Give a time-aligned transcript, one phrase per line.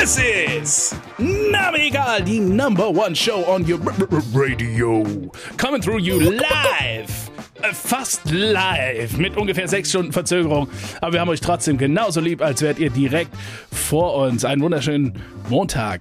[0.00, 3.76] This is Navigal, die number one show on your
[4.32, 5.04] radio.
[5.58, 7.30] Coming through you live.
[7.62, 10.70] Äh, Fast live mit ungefähr sechs Stunden Verzögerung.
[11.02, 13.30] Aber wir haben euch trotzdem genauso lieb, als wärt ihr direkt
[13.70, 14.46] vor uns.
[14.46, 16.00] Einen wunderschönen Montag.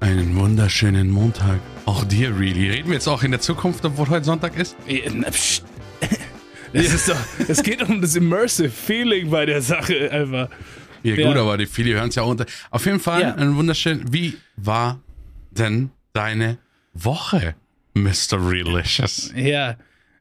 [0.00, 1.60] Einen wunderschönen Montag.
[1.86, 2.68] Auch dir, really.
[2.68, 4.76] Reden wir jetzt auch in der Zukunft, obwohl heute Sonntag ist?
[4.86, 5.08] Äh.
[6.74, 7.16] Das ist doch,
[7.46, 10.48] es geht um das Immersive Feeling bei der Sache einfach.
[11.04, 11.28] Ja, Ja.
[11.28, 12.46] gut, aber die viele hören es ja auch unter.
[12.70, 13.34] Auf jeden Fall Ja.
[13.34, 14.12] ein wunderschön.
[14.12, 15.00] Wie war
[15.52, 16.58] denn deine
[16.94, 17.54] Woche,
[17.94, 18.32] Mr.
[18.40, 19.30] Relicious?
[19.36, 19.76] Ja.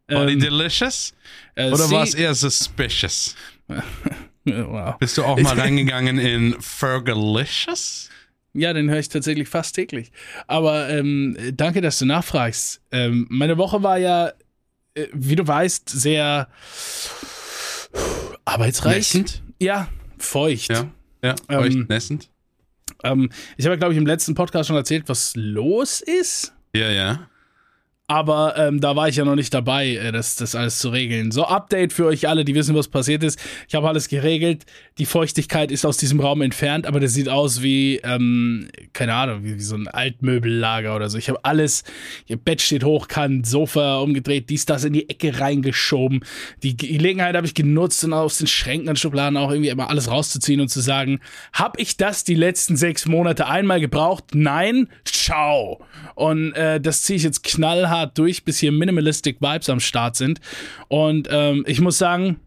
[0.08, 1.13] War die Ähm, delicious?
[1.55, 3.35] äh, Oder war es eher suspicious?
[4.45, 4.98] Wow.
[4.99, 8.09] Bist du auch mal reingegangen in Fergalicious?
[8.52, 10.11] Ja, den höre ich tatsächlich fast täglich.
[10.47, 12.81] Aber ähm, danke, dass du nachfragst.
[12.91, 14.34] Ähm, meine Woche war ja,
[14.95, 16.50] äh, wie du weißt, sehr
[18.45, 18.97] arbeitsreich.
[18.97, 19.41] Nässend?
[19.59, 19.88] Ja,
[20.26, 20.70] feucht.
[20.70, 20.91] Ja.
[21.23, 22.30] Ja, Ähm, feucht nässend?
[23.04, 26.53] Ähm, ich habe, glaube ich, im letzten Podcast schon erzählt, was los ist.
[26.75, 27.30] Ja, ja.
[28.08, 31.32] Aber ähm, da war ich ja noch nicht dabei, äh, das, das alles zu regeln.
[31.32, 33.40] So, Update für euch alle, die wissen, was passiert ist.
[33.70, 34.66] Ich habe alles geregelt.
[34.98, 39.46] Die Feuchtigkeit ist aus diesem Raum entfernt, aber das sieht aus wie, ähm, keine Ahnung,
[39.46, 41.18] wie, wie so ein Altmöbellager oder so.
[41.18, 41.86] Ich habe alles,
[42.28, 46.26] ihr Bett steht hochkant, Sofa umgedreht, dies, das in die Ecke reingeschoben.
[46.62, 50.12] Die Gelegenheit habe ich genutzt und aus den Schränken und Schubladen auch irgendwie immer alles
[50.12, 51.22] rauszuziehen und zu sagen,
[51.54, 54.26] habe ich das die letzten sechs Monate einmal gebraucht?
[54.34, 55.86] Nein, ciao.
[56.16, 60.39] Und äh, das ziehe ich jetzt knallhart durch, bis hier Minimalistic Vibes am Start sind.
[60.88, 62.39] Und ähm, ich muss sagen,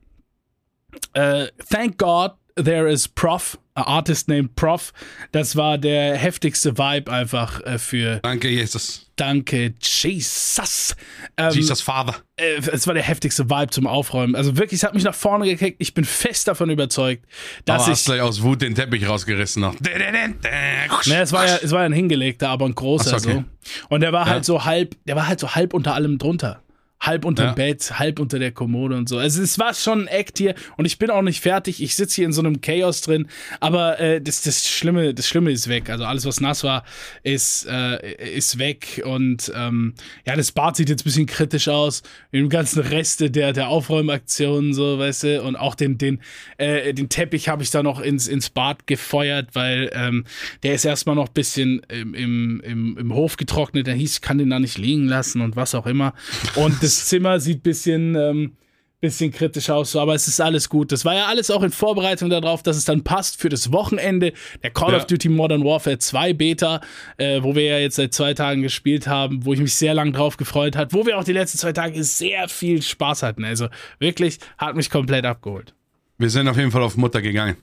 [1.13, 4.93] äh, thank God there is Prof, a artist named Prof.
[5.33, 9.03] Das war der heftigste Vibe einfach äh, für Danke, Jesus.
[9.17, 10.95] Danke, Jesus.
[11.39, 12.17] Ähm, Jesus Father.
[12.37, 14.35] äh, es war der heftigste Vibe zum Aufräumen.
[14.35, 15.77] Also wirklich, es hat mich nach vorne gekickt.
[15.81, 17.25] Ich bin fest davon überzeugt,
[17.65, 17.93] dass Aber ich.
[17.99, 19.75] hast gleich aus Wut den Teppich rausgerissen noch.
[19.81, 23.45] Naja, es war ja, es war ja ein hingelegter, aber ein großer okay.
[23.81, 23.85] so.
[23.89, 24.33] Und der war Ja.
[24.35, 26.63] halt so halb, der war halt so halb unter allem drunter.
[26.99, 27.53] Halb unter Ja.
[27.53, 29.19] dem Bett, halb unter der Kommode und so.
[29.19, 31.83] Also es war schon ein Act hier und ich bin auch nicht fertig.
[31.83, 33.29] Ich sitze hier in so einem Chaos drin,
[33.61, 35.91] aber äh, das, das Schlimme, das Schlimme ist weg.
[35.91, 36.85] Also alles, was nass war,
[37.23, 39.03] ist, äh, ist weg.
[39.05, 39.95] Und ähm,
[40.27, 42.03] ja, das Bad sieht jetzt ein bisschen kritisch aus.
[42.33, 46.21] Mit dem ganzen Reste der, der Aufräumaktionen, so, weißt du, und auch den, den,
[46.57, 50.25] äh, den Teppich habe ich da noch ins, ins Bad gefeuert, weil ähm,
[50.63, 53.87] der ist erstmal noch ein bisschen im, im, im, im Hof getrocknet.
[53.87, 56.15] Der hieß, ich kann den da nicht liegen lassen und was auch immer.
[56.55, 58.57] Und das Zimmer sieht ein bisschen, ähm,
[59.01, 60.91] bisschen kritisch aus, so, aber es ist alles gut.
[60.91, 64.33] Das war ja alles auch in Vorbereitung darauf, dass es dann passt für das Wochenende
[64.63, 64.97] der Call Ja.
[64.99, 66.81] of Duty Modern Warfare 2 Beta,
[67.19, 70.13] äh, wo wir ja jetzt seit zwei Tagen gespielt haben, wo ich mich sehr lang
[70.15, 73.45] drauf gefreut hat, wo wir auch die letzten zwei Tage sehr viel Spaß hatten.
[73.45, 73.69] Also
[73.99, 75.75] wirklich hat mich komplett abgeholt.
[76.19, 77.57] Wir sind auf jeden Fall auf Mutter gegangen.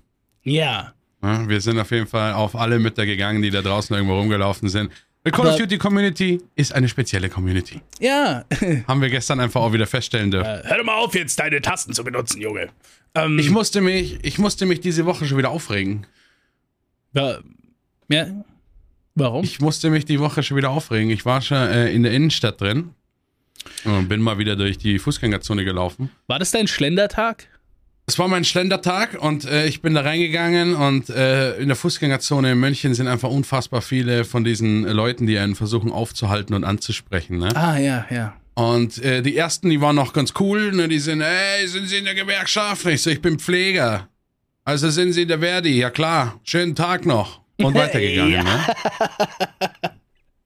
[0.44, 0.94] Ja.
[1.24, 4.70] Ja, wir sind auf jeden Fall auf alle Mütter gegangen, die da draußen irgendwo rumgelaufen
[4.70, 4.92] sind.
[5.26, 7.80] Die Call of Duty Community ist eine spezielle Community.
[8.00, 8.44] Ja.
[8.88, 10.62] Haben wir gestern einfach auch wieder feststellen dürfen.
[10.68, 12.70] Hör doch mal auf, jetzt deine Tasten zu benutzen, Junge.
[13.16, 16.06] Ähm, Ich musste mich, ich musste mich diese Woche schon wieder aufregen.
[17.14, 17.40] wa-
[18.10, 18.28] ja.
[19.16, 19.44] Warum?
[19.46, 21.10] Ich musste mich die Woche schon wieder aufregen.
[21.12, 22.90] Ich war schon äh, in der Innenstadt drin
[23.86, 26.10] und bin mal wieder durch die Fußgängerzone gelaufen.
[26.28, 27.48] War das dein Schlendertag?
[28.06, 32.52] Es war mein Schlendertag und äh, ich bin da reingegangen und äh, in der Fußgängerzone
[32.52, 37.38] in München sind einfach unfassbar viele von diesen Leuten, die einen versuchen aufzuhalten und anzusprechen.
[37.38, 37.56] Ne?
[37.56, 38.34] Ah, ja, ja.
[38.56, 40.90] Und äh, die ersten, die waren noch ganz cool, ne?
[40.90, 42.86] die sind, hey, sind Sie in der Gewerkschaft?
[42.88, 44.10] Ich so, ich bin Pfleger.
[44.66, 45.80] Also sind Sie in der Verdi?
[45.80, 47.40] Ja klar, schönen Tag noch.
[47.58, 48.44] Und weitergegangen, Ja.
[48.44, 48.60] ne?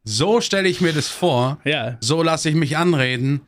[0.04, 1.98] So stelle ich mir das vor, Ja.
[2.02, 3.42] so lasse ich mich anreden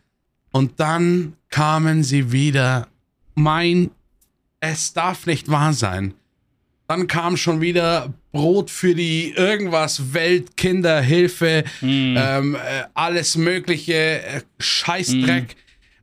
[0.52, 2.88] und dann kamen sie wieder.
[3.36, 3.92] Mein,
[4.60, 6.14] es darf nicht wahr sein.
[6.88, 14.42] Dann kam schon wieder Brot für die irgendwas, Welt, Kinderhilfe, ähm, äh, alles mögliche, äh,
[14.60, 15.56] Scheißdreck.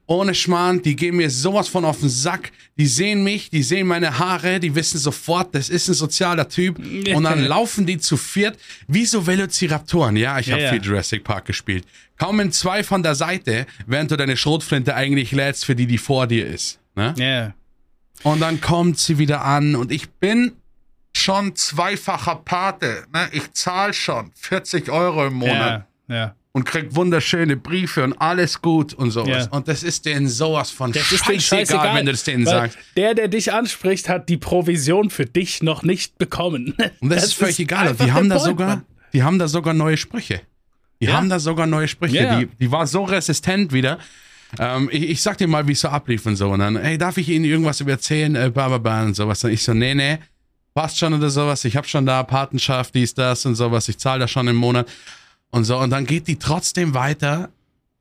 [0.09, 2.53] Ohne Schmarrn, die gehen mir sowas von auf den Sack.
[2.78, 6.79] Die sehen mich, die sehen meine Haare, die wissen sofort, das ist ein sozialer Typ.
[7.14, 8.56] Und dann laufen die zu viert
[8.87, 10.17] wie so Velociraptoren.
[10.17, 10.70] Ja, ich habe ja.
[10.70, 11.85] viel Jurassic Park gespielt.
[12.17, 16.29] Kommen zwei von der Seite, während du deine Schrotflinte eigentlich lädst für die, die vor
[16.29, 16.79] dir ist.
[16.94, 17.12] Ne?
[17.19, 17.55] Ja.
[18.23, 20.53] Und dann kommt sie wieder an und ich bin
[21.17, 23.05] schon zweifacher Pate.
[23.13, 23.29] Ne?
[23.33, 26.15] Ich zahle schon 40 Euro im Monat Ja.
[26.15, 26.35] Ja.
[26.53, 29.47] und krieg wunderschöne Briefe und alles gut und sowas.
[29.47, 29.51] Ja.
[29.51, 32.79] Und das ist denen sowas von Das ist scheißegal, scheißegal, wenn du das denen sagst.
[32.97, 36.75] Der, der dich anspricht, hat die Provision für dich noch nicht bekommen.
[37.01, 37.83] Und das, ist völlig egal.
[37.83, 38.83] Und einfach die haben da Point, sogar, Mann.
[39.13, 40.43] die haben da sogar neue Sprüche.
[41.01, 42.39] Die haben da sogar neue Sprüche.
[42.41, 43.99] Die, die war so resistent wieder.
[44.58, 46.50] Ähm, ich, ich sag dir mal, wie es so ablief und so.
[46.50, 48.34] Und dann, hey, darf ich Ihnen irgendwas über erzählen?
[48.34, 49.43] Äh, bla, bla, bla und sowas.
[49.44, 50.19] Und ich so, nee, nee.
[50.75, 54.20] passt schon oder sowas, ich habe schon da Patenschaft, dies, das und sowas, ich zahle
[54.20, 54.87] da schon im Monat
[55.50, 55.78] und so.
[55.78, 57.48] Und dann geht die trotzdem weiter,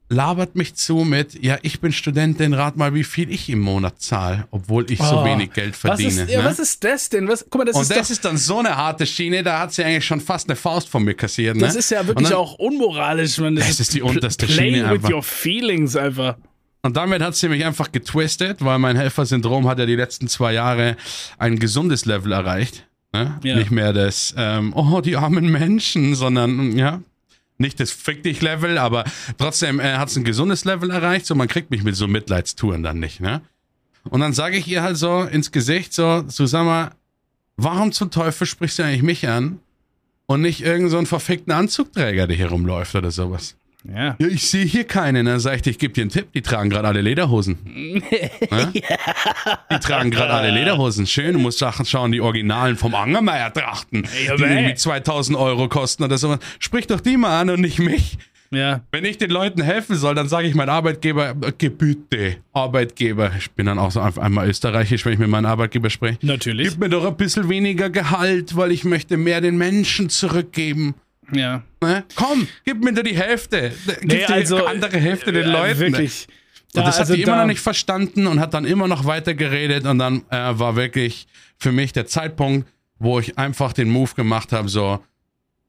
[0.09, 4.01] labert mich zu mit, ja, ich bin Studentin, rat mal, wie viel ich im Monat
[4.01, 6.09] zahle, obwohl ich so Oh, wenig Geld verdiene.
[6.09, 6.45] Was ist, ja, ne?
[6.45, 7.27] was ist das denn?
[7.27, 9.59] Was, guck mal, das und ist das doch, ist dann so eine harte Schiene, da
[9.59, 11.55] hat sie eigentlich schon fast eine Faust von mir kassiert.
[11.55, 11.63] Ne?
[11.63, 13.55] das ist ja wirklich dann, auch unmoralisch, man.
[13.55, 15.09] Das ist die unterste Schiene with einfach.
[15.09, 16.35] your feelings einfach.
[16.83, 20.53] Und damit hat sie mich einfach getwistet, weil mein Helfersyndrom hat ja die letzten zwei
[20.53, 20.97] Jahre
[21.39, 22.85] ein gesundes Level erreicht.
[23.11, 23.39] Ne?
[23.43, 23.55] Ja.
[23.55, 27.01] Nicht mehr das, ähm, oh, die armen Menschen, sondern, ja,
[27.57, 29.05] nicht das Fick dich Level, aber
[29.37, 32.83] trotzdem äh, hat es ein gesundes Level erreicht, so man kriegt mich mit so Mitleidstouren
[32.83, 33.41] dann nicht, ne?
[34.09, 36.91] Und dann sage ich ihr halt so ins Gesicht, so, Susanna,
[37.57, 39.59] warum zum Teufel sprichst du eigentlich mich an
[40.27, 43.55] und nicht irgendeinen so verfickten Anzugträger, der hier rumläuft oder sowas?
[43.87, 44.15] Ja.
[44.17, 45.25] Ja, ich sehe hier keinen.
[45.25, 47.57] Dann sag ich dir, ich gebe dir einen Tipp, die tragen gerade alle Lederhosen.
[48.51, 48.71] Ja?
[49.71, 51.05] Die tragen gerade alle Lederhosen.
[51.07, 54.55] Schön, du musst Sachen schauen, die Originalen vom Angermeier trachten, Ja, die ey.
[54.57, 56.39] irgendwie 2000 Euro kosten oder sowas.
[56.59, 58.17] Sprich doch die mal an und nicht mich.
[58.51, 58.81] Ja.
[58.91, 63.31] Wenn ich den Leuten helfen soll, dann sage ich mein Arbeitgeber, äh, Gebüte, Arbeitgeber.
[63.37, 66.19] Ich bin dann auch so einfach einmal österreichisch, wenn ich mit meinem Arbeitgeber spreche.
[66.21, 66.69] Natürlich.
[66.69, 70.93] Gib mir doch ein bisschen weniger Gehalt, weil ich möchte mehr den Menschen zurückgeben.
[71.33, 71.63] Ja.
[71.81, 72.03] Ne?
[72.15, 73.71] Komm, gib mir da die Hälfte.
[73.85, 75.79] Gib Nee, die also, andere Hälfte den äh, Leuten.
[75.79, 76.27] Wirklich.
[76.27, 79.05] Und Da- das also hat die immer noch nicht verstanden und hat dann immer noch
[79.05, 81.27] weiter geredet und dann äh, war wirklich
[81.57, 82.67] für mich der Zeitpunkt,
[82.99, 84.99] wo ich einfach den Move gemacht habe, so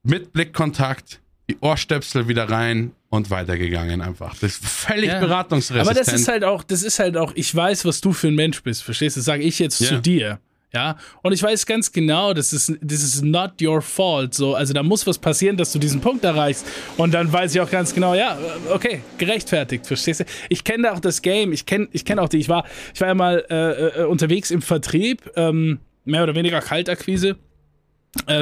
[0.03, 4.33] mit Blickkontakt, die Ohrstöpsel wieder rein und weitergegangen einfach.
[4.35, 5.21] Das ist völlig Ja.
[5.21, 5.89] beratungsresistent.
[5.89, 8.35] Aber das ist halt auch, das ist halt auch, ich weiß, was du für ein
[8.35, 9.21] Mensch bist, verstehst du?
[9.21, 9.89] Das sage ich jetzt Ja.
[9.89, 10.41] zu dir.
[10.77, 14.35] Ja, und ich weiß ganz genau, das ist, das ist not your fault.
[14.35, 16.67] So, also da muss was passieren, dass du diesen Punkt erreichst.
[16.99, 18.37] Und dann weiß ich auch ganz genau, ja,
[18.71, 20.25] okay, gerechtfertigt, verstehst du?
[20.51, 22.37] Ich kenne auch das Game, ich kenne ich kenn auch die.
[22.37, 26.61] Ich war, ich war ja mal äh, äh, unterwegs im Vertrieb, ähm, mehr oder weniger
[26.61, 27.37] Kaltakquise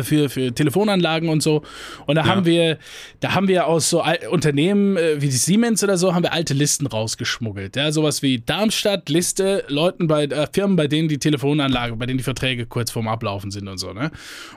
[0.03, 1.63] für, für Telefonanlagen und so.
[2.07, 2.29] Und da Ja.
[2.29, 2.79] haben wir,
[3.21, 6.33] da haben wir aus so Al Unternehmen äh, wie die Siemens oder so, haben wir
[6.33, 7.77] alte Listen rausgeschmuggelt.
[7.77, 12.19] Ja, sowas wie Darmstadt, Liste, Leuten bei äh, Firmen, bei denen die Telefonanlage, bei denen
[12.19, 14.11] die Verträge kurz vorm Ablaufen sind und so, ne?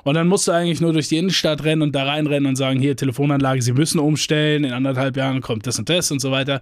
[0.04, 2.80] Und dann musst du eigentlich nur durch die Innenstadt rennen und da reinrennen und sagen,
[2.80, 6.62] hier, Telefonanlage, sie müssen umstellen, in anderthalb Jahren kommt das und das und so weiter.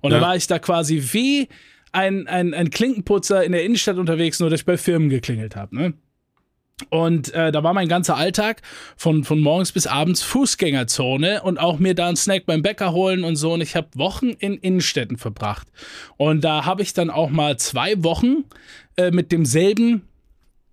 [0.00, 0.18] Und Ja.
[0.18, 1.48] dann war ich da quasi wie
[1.92, 5.74] ein, ein, ein Klinkenputzer in der Innenstadt unterwegs, nur dass ich bei Firmen geklingelt habe,
[5.76, 5.94] ne?
[6.90, 8.62] Und äh, da war mein ganzer Alltag
[8.96, 13.24] von, von morgens bis abends Fußgängerzone und auch mir da einen Snack beim Bäcker holen
[13.24, 13.52] und so.
[13.52, 15.68] Und ich habe Wochen in Innenstädten verbracht.
[16.16, 18.44] Und da habe ich dann auch mal zwei Wochen
[18.96, 20.08] äh, mit demselben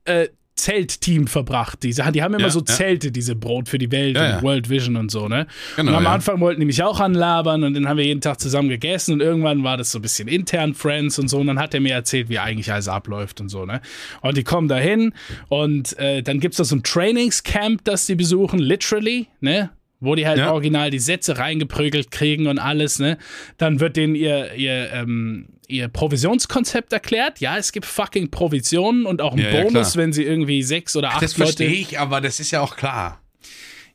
[0.06, 0.28] äh,
[0.64, 1.84] Zeltteam verbracht.
[1.84, 2.66] Die, die haben immer Ja, so ja.
[2.66, 4.42] Zelte, diese Brot für die Welt Ja, und ja.
[4.42, 5.48] World Vision und so, ne?
[5.76, 6.14] Genau, und am ja.
[6.14, 9.22] Anfang wollten die mich auch anlabern und dann haben wir jeden Tag zusammen gegessen und
[9.22, 11.94] irgendwann war das so ein bisschen intern Friends und so und dann hat er mir
[11.94, 13.82] erzählt, wie eigentlich alles abläuft und so, ne?
[14.22, 15.14] Und die kommen dahin
[15.48, 19.70] und äh, dann gibt's da so ein Trainingscamp, das die besuchen, literally, ne?
[20.01, 20.51] Wo die halt Ja.
[20.54, 23.18] original die Sätze reingeprügelt kriegen und alles, ne?
[23.57, 27.40] Dann wird denen ihr, ihr, ähm, ihr Provisionskonzept erklärt.
[27.42, 30.04] Ja, es gibt fucking Provisionen und auch einen Ja, ja, Bonus, klar.
[30.04, 31.51] wenn sie irgendwie sechs oder acht das Leute.
[31.54, 33.22] verstehe ich, aber das ist ja auch klar.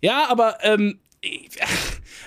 [0.02, 0.98] Ja, aber ähm,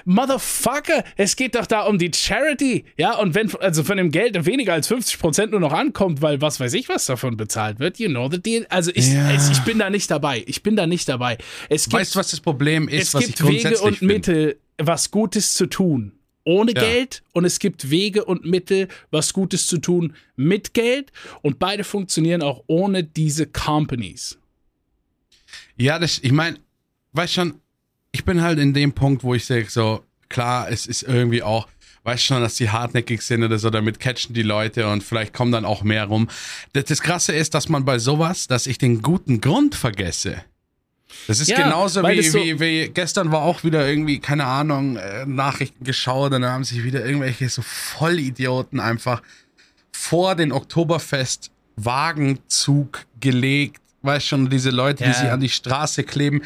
[0.07, 4.45] Motherfucker, es geht doch da um die Charity, ja, und wenn also von dem Geld
[4.45, 8.07] weniger als 50% nur noch ankommt, weil was weiß ich, was davon bezahlt wird, you
[8.09, 8.65] know the deal.
[8.69, 9.31] Also ich, Ja.
[9.33, 10.43] es, ich bin da nicht dabei.
[10.47, 11.37] Ich bin da nicht dabei.
[11.69, 14.13] Es gibt, Weißt du, was das Problem ist, es gibt ich Wege und finde?
[14.13, 16.13] Mittel, was Gutes zu tun.
[16.45, 16.79] Ohne Ja.
[16.81, 21.83] Geld und es gibt Wege und Mittel, was Gutes zu tun mit Geld und beide
[21.83, 24.39] funktionieren auch ohne diese Companies.
[25.75, 26.57] Ja, das, ich meine,
[27.11, 27.55] weißt schon,
[28.13, 31.67] ich bin halt in dem Punkt, wo ich sage, so, klar, es ist irgendwie auch,
[32.03, 35.51] weißt schon, dass die hartnäckig sind oder so, damit catchen die Leute und vielleicht kommen
[35.51, 36.29] dann auch mehr rum.
[36.73, 40.43] Das, das Krasse ist, dass man bei sowas, dass ich den guten Grund vergesse.
[41.27, 44.97] Das ist Ja, genauso wie, so- wie, wie gestern war auch wieder irgendwie, keine Ahnung,
[44.97, 49.21] äh, Nachrichten geschaut und da haben sich wieder irgendwelche so Vollidioten einfach
[49.91, 53.81] vor den Oktoberfest Wagenzug gelegt.
[54.01, 55.15] Weißt schon, diese Leute, die Ja.
[55.15, 56.41] sich an die Straße kleben.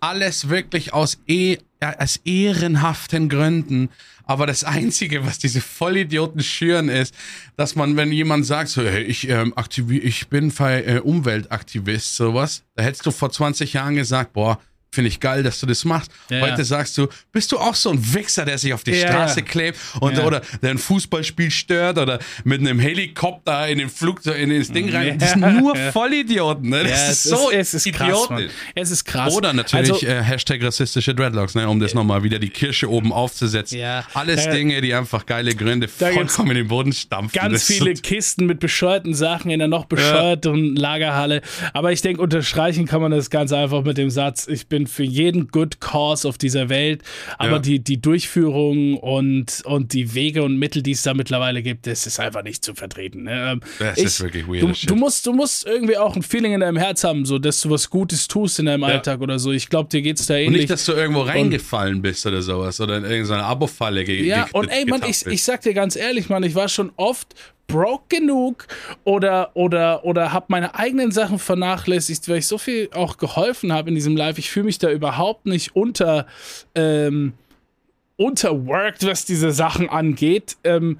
[0.00, 3.90] Alles wirklich aus, eh, ja, aus ehrenhaften Gründen.
[4.24, 7.12] Aber das Einzige, was diese Vollidioten schüren, ist,
[7.56, 9.52] dass man, wenn jemand sagt, so, hey, ich, ähm,
[9.88, 14.60] ich bin äh, Umweltaktivist, sowas, da hättest du vor 20 Jahren gesagt, boah,
[14.92, 16.10] finde ich geil, dass du das machst.
[16.30, 16.64] Ja, Heute ja.
[16.64, 19.78] sagst du, bist du auch so ein Wichser, der sich auf die Ja, Straße klebt
[20.00, 24.70] und, oder der ein Fußballspiel stört oder mit einem Helikopter in den Flugzeug, in das
[24.70, 25.18] Ding rein.
[25.18, 26.84] Das sind nur Vollidioten, ne?
[26.84, 28.28] Das ist es so ist, es ist krass.
[28.74, 29.34] Es ist krass.
[29.34, 33.12] Oder natürlich Also, äh, Hashtag rassistische Dreadlocks, ne, um das nochmal wieder die Kirsche oben
[33.12, 33.78] aufzusetzen.
[33.78, 34.04] Ja.
[34.14, 37.32] Alles Da- Dinge, die einfach geile Gründe vollkommen in den Boden stampfen.
[37.40, 41.40] ganz viele Kisten mit bescheuerten Sachen in einer noch bescheuerteren Lagerhalle.
[41.72, 45.04] Aber ich denke, unterstreichen kann man das ganz einfach mit dem Satz, ich bin für
[45.04, 47.02] jeden Good Cause auf dieser Welt.
[47.38, 47.58] Aber Ja.
[47.58, 52.06] die, die Durchführung und, und die Wege und Mittel, die es da mittlerweile gibt, das
[52.06, 53.24] ist einfach nicht zu vertreten.
[53.24, 53.52] Ne?
[53.52, 56.52] Ähm, Das ich, ist wirklich weird Du, du, musst, du musst irgendwie auch ein Feeling
[56.54, 59.52] in deinem Herz haben, so dass du was Gutes tust in deinem Alltag oder so.
[59.52, 60.60] Ich glaube, dir geht es da Und ähnlich.
[60.62, 64.68] nicht, dass du irgendwo reingefallen bist oder sowas oder in irgendeine Abo-Falle ge Ja, und
[64.68, 67.34] ey, Mann, ich, ich sag dir ganz ehrlich, Mann, ich war schon oft
[67.66, 68.66] broke genug
[69.04, 73.88] oder oder oder habe meine eigenen Sachen vernachlässigt, weil ich so viel auch geholfen habe
[73.88, 74.38] in diesem Live.
[74.38, 76.26] Ich fühle mich da überhaupt nicht unter
[76.74, 77.32] ähm,
[78.16, 80.56] unterworked, was diese Sachen angeht.
[80.64, 80.98] Ähm,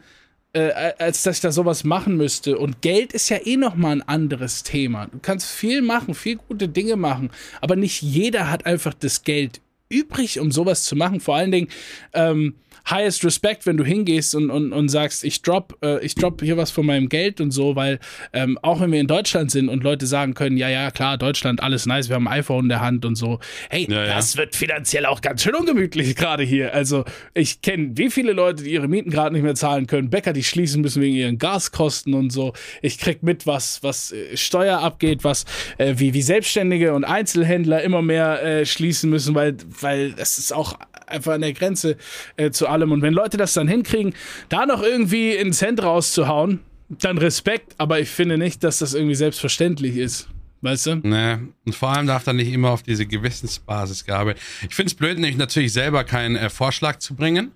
[0.55, 2.59] äh, als dass ich da sowas machen müsste.
[2.59, 5.07] Und Geld ist ja eh nochmal ein anderes Thema.
[5.07, 7.31] Du kannst viel machen, viel gute Dinge machen,
[7.63, 11.21] aber nicht jeder hat einfach das Geld übrig, um sowas zu machen.
[11.21, 11.69] Vor allen Dingen,
[12.13, 12.55] ähm,
[12.89, 16.57] highest respect, wenn du hingehst und, und, und sagst, ich drop, äh, ich drop hier
[16.57, 17.99] was von meinem Geld und so, weil
[18.33, 21.63] ähm, auch wenn wir in Deutschland sind und Leute sagen können, ja, ja, klar, Deutschland,
[21.63, 24.15] alles nice, wir haben ein iPhone in der Hand und so, hey, Ja, ja.
[24.15, 26.75] das wird finanziell auch ganz schön ungemütlich gerade hier.
[26.75, 30.33] Also ich kenne wie viele Leute, die ihre Mieten gerade nicht mehr zahlen können, Bäcker,
[30.33, 32.53] die schließen müssen wegen ihren Gaskosten und so.
[32.81, 35.45] Ich krieg mit, was, was äh, Steuer abgeht, was
[35.79, 40.53] äh, wie, wie Selbstständige und Einzelhändler immer mehr äh, schließen müssen, weil, weil das ist
[40.53, 41.97] auch einfach an der Grenze
[42.37, 42.93] äh, zu allem.
[42.93, 44.15] Und wenn Leute das dann hinkriegen,
[44.49, 49.15] da noch irgendwie einen Cent rauszuhauen, dann Respekt, aber ich finde nicht, dass das irgendwie
[49.15, 50.29] selbstverständlich ist.
[50.61, 50.95] Weißt du?
[50.97, 54.41] Ne, und vor allem darf da nicht immer auf diese Gewissensbasis gearbeitet.
[54.69, 57.51] Ich finde es blöd, nicht natürlich selber keinen äh, Vorschlag zu bringen.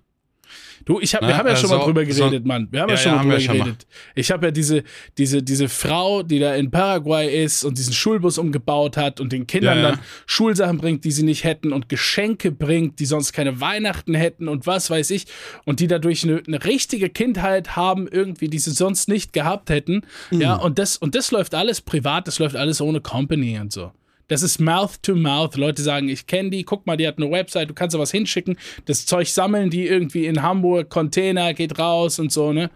[0.86, 2.68] Du, ich hab, Na, wir haben ja äh, schon so- mal drüber geredet, so- Mann.
[2.70, 3.86] Wir haben ja, Ja, schon ja, mal drüber geredet.
[4.14, 4.84] Ich habe ja diese,
[5.18, 9.48] diese, diese Frau, die da in Paraguay ist und diesen Schulbus umgebaut hat und den
[9.48, 9.90] Kindern ja.
[9.90, 14.46] dann Schulsachen bringt, die sie nicht hätten und Geschenke bringt, die sonst keine Weihnachten hätten
[14.48, 15.26] und was weiß ich.
[15.64, 20.02] Und die dadurch eine, eine richtige Kindheit haben, irgendwie, die sie sonst nicht gehabt hätten.
[20.30, 20.40] Mhm.
[20.40, 23.90] Ja, und das, und das läuft alles privat, das läuft alles ohne Company und so.
[24.28, 25.56] Das ist Mouth to Mouth.
[25.56, 28.10] Leute sagen, ich kenne die, guck mal, die hat eine Website, du kannst da was
[28.10, 28.56] hinschicken.
[28.86, 32.70] Das Zeug sammeln die irgendwie in Hamburg, Container geht raus und so, ne?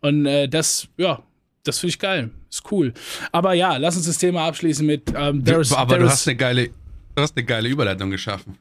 [0.00, 1.22] Und äh, das, ja,
[1.64, 2.30] das finde ich geil.
[2.50, 2.92] Ist cool.
[3.32, 6.36] Aber ja, lass uns das Thema abschließen mit ähm, there's, Aber du there's- hast eine
[6.36, 6.68] geile,
[7.16, 8.56] du hast eine geile Überleitung geschaffen.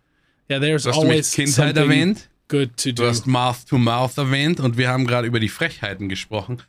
[0.50, 2.30] ja, there's Du hast always Kindheit something erwähnt.
[2.48, 3.08] good to Du do.
[3.08, 6.64] hast Mouth to Mouth erwähnt und wir haben gerade über die Frechheiten gesprochen.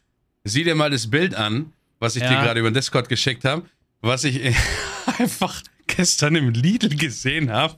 [0.45, 2.29] Sieh dir mal das Bild an, was ich Ja.
[2.29, 3.63] dir gerade über Discord geschickt habe,
[4.05, 4.41] was ich
[5.19, 7.75] einfach gestern im Lidl gesehen habe,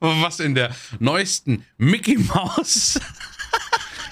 [0.00, 2.98] was in der neuesten Mickey Mouse.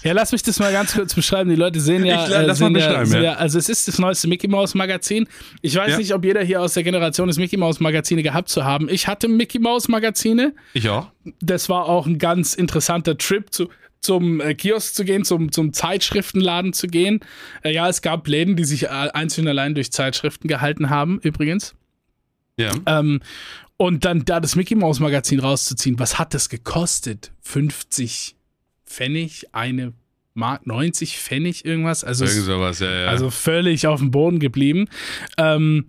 [0.03, 1.51] Ja, lass mich das mal ganz kurz beschreiben.
[1.51, 3.33] Die Leute sehen ja, Ich, äh, lass sehen mal ja, beschreiben, sehen ja.
[3.33, 5.29] ja, also es ist das neueste Mickey Mouse Magazin.
[5.61, 5.99] Ich weiß Ja.
[5.99, 8.89] nicht, ob jeder hier aus der Generation des Mickey Mouse Magazine gehabt zu haben.
[8.89, 10.55] Ich hatte Mickey Mouse Magazine.
[10.73, 11.09] Ich auch.
[11.43, 13.69] Das war auch ein ganz interessanter Trip zu,
[14.01, 17.21] zum äh, Kiosk zu gehen, zum, zum Zeitschriftenladen zu gehen.
[17.63, 21.75] Äh, ja, es gab Läden, die sich äh, einzeln allein durch Zeitschriften gehalten haben, übrigens.
[22.57, 22.73] Ja.
[22.87, 23.21] Ähm,
[23.77, 27.33] und dann da das Mickey Mouse Magazin rauszuziehen, was hat das gekostet?
[27.41, 28.37] 50
[28.85, 29.95] Pfennig, eine
[30.35, 32.05] Mark, 90 Pfennig, irgendwas?
[32.05, 33.07] Also, Irgend sowas, ja, ja.
[33.07, 34.89] also völlig auf dem Boden geblieben.
[35.39, 35.87] Ähm,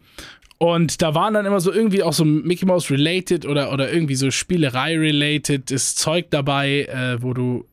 [0.58, 4.16] und da waren dann immer so irgendwie auch so Mickey Mouse related oder, oder irgendwie
[4.16, 7.66] so Spielerei related das Zeug dabei, äh, wo du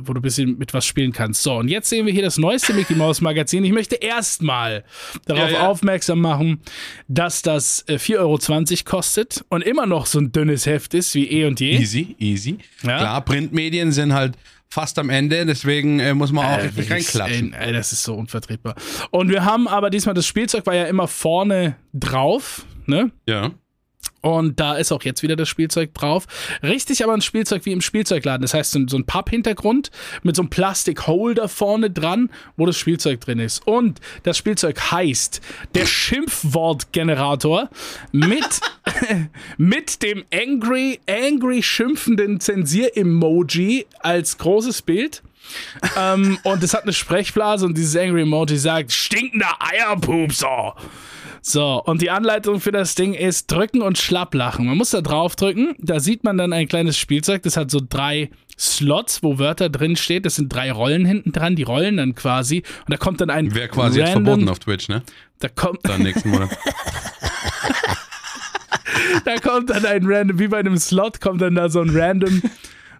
[0.00, 1.42] wo du ein bisschen mit was spielen kannst.
[1.42, 3.64] So, und jetzt sehen wir hier das neueste Mickey Mouse Magazin.
[3.64, 4.84] Ich möchte erstmal
[5.26, 5.68] darauf Ja, ja.
[5.68, 6.60] aufmerksam machen,
[7.08, 8.38] dass das äh, 4,20 Euro
[8.84, 11.76] kostet und immer noch so ein dünnes Heft ist wie eh und je.
[11.78, 12.58] easy, easy.
[12.82, 12.98] Ja.
[12.98, 14.34] Klar, Printmedien sind halt
[14.68, 17.52] fast am Ende, deswegen äh, muss man auch Äh, richtig wirklich, reinklatschen.
[17.54, 18.74] Ey, ey, das ist so unvertretbar.
[19.10, 23.10] Und wir haben aber diesmal, das Spielzeug war ja immer vorne drauf, ne?
[23.28, 23.52] Ja.
[24.26, 26.26] Und da ist auch jetzt wieder das Spielzeug drauf.
[26.62, 28.42] Richtig aber ein Spielzeug wie im Spielzeugladen.
[28.42, 29.90] Das heißt, so ein- Papphintergrund
[30.24, 33.64] mit so einem Plastikholder vorne dran, wo das Spielzeug drin ist.
[33.66, 35.40] Und das Spielzeug heißt
[35.76, 37.70] der Schimpfwortgenerator
[38.12, 38.60] mit,
[39.58, 45.22] mit dem angry, angry schimpfenden Zensier-Emoji als großes Bild.
[45.96, 50.74] ähm, und es hat eine Sprechblase und dieses Angry Emoji sagt, stinkender Eierpupser.
[51.48, 54.66] So, und die Anleitung für das Ding ist drücken und schlapplachen.
[54.66, 57.80] Man muss da drauf drücken, da sieht man dann ein kleines Spielzeug, das hat so
[57.88, 60.26] drei Slots, wo Wörter drin steht.
[60.26, 62.64] Das sind drei Rollen hinten dran, die rollen dann quasi.
[62.80, 65.04] Und da kommt dann ein Wäre quasi jetzt random, verboten auf Twitch, ne?
[65.38, 66.50] da kommt, Dann nächsten Monat.
[69.24, 72.42] da kommt dann ein random, wie bei einem Slot, kommt dann da so ein random,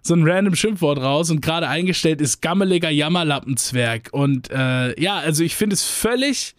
[0.01, 4.07] so ein random Schimpfwort raus und gerade eingestellt ist gammeliger Jammerlappenzwerg.
[4.13, 6.55] Und äh, ja, also ich finde es völlig,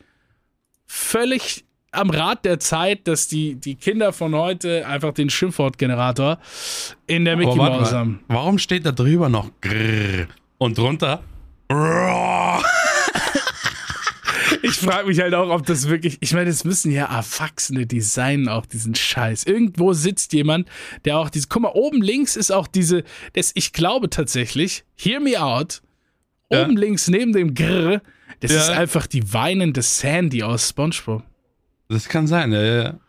[0.84, 6.38] völlig am Rad der Zeit, dass die, die Kinder von heute einfach den Schimpfwortgenerator
[7.06, 8.20] in der Mickey Mouse haben.
[8.28, 10.28] Warum steht da drüber noch grrr
[10.58, 11.22] und drunter?
[14.62, 16.18] Ich frage mich halt auch, ob das wirklich.
[16.20, 19.44] Ich meine, es müssen ja Erwachsene designen auch diesen Scheiß.
[19.44, 20.68] Irgendwo sitzt jemand,
[21.04, 21.48] der auch diese.
[21.48, 23.04] Guck mal, oben links ist auch diese.
[23.34, 25.82] Das, ich glaube tatsächlich, hear me out.
[26.50, 26.64] Ja.
[26.64, 28.00] Oben links neben dem Grrr,
[28.40, 28.62] das ja.
[28.62, 31.22] ist einfach die weinende Sandy aus SpongeBob.
[31.88, 33.00] Das kann sein, ja, ja.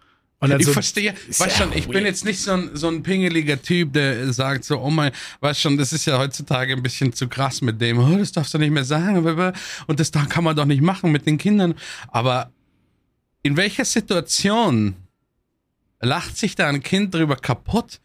[0.42, 1.92] Und ich so, verstehe, weißt schon, ich weird.
[1.92, 5.60] bin jetzt nicht so ein, so ein pingeliger Typ, der sagt so, oh mein, weißt
[5.60, 8.58] schon, das ist ja heutzutage ein bisschen zu krass mit dem, oh, das darfst du
[8.58, 9.54] nicht mehr sagen,
[9.88, 11.76] und das kann man doch nicht machen mit den Kindern.
[12.08, 12.52] Aber
[13.44, 14.96] in welcher Situation
[16.00, 18.00] lacht sich da ein Kind drüber kaputt?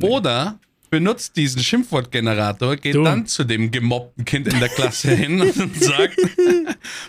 [0.00, 3.04] Oder benutzt diesen Schimpfwortgenerator, geht du.
[3.04, 6.16] dann zu dem gemobbten Kind in der Klasse hin und sagt,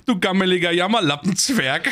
[0.05, 1.89] du gammeliger Jammerlappenzwerg.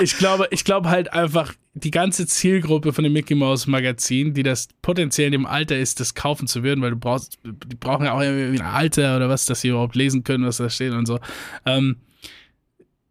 [0.00, 4.42] Ich glaube, ich glaube halt einfach, die ganze Zielgruppe von dem Mickey Mouse Magazin, die
[4.42, 8.04] das potenziell in dem Alter ist, das kaufen zu würden, weil du brauchst, die brauchen
[8.04, 10.92] ja auch irgendwie ein Alter oder was, dass sie überhaupt lesen können, was da steht
[10.92, 11.18] und so.
[11.64, 11.96] Ähm,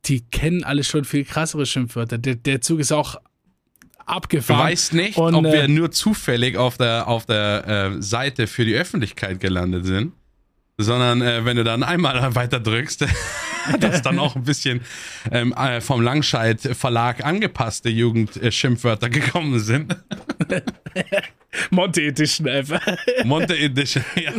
[0.06, 2.18] die kennen alle schon viel krassere Schimpfwörter.
[2.18, 3.18] Der, der Zug ist auch
[4.08, 4.60] abgefahren.
[4.60, 8.48] Du weißt nicht, und, ob wir äh, nur zufällig auf der, auf der äh, Seite
[8.48, 10.14] für die Öffentlichkeit gelandet sind,
[10.78, 13.06] sondern äh, wenn du dann einmal weiter drückst,
[13.80, 14.82] dass dann auch ein bisschen
[15.32, 19.96] ähm, äh, vom Langscheid Verlag angepasste Jugendschimpfwörter gekommen sind.
[21.70, 22.82] Monte Edition einfach.
[23.26, 24.32] Monte Edition, ja.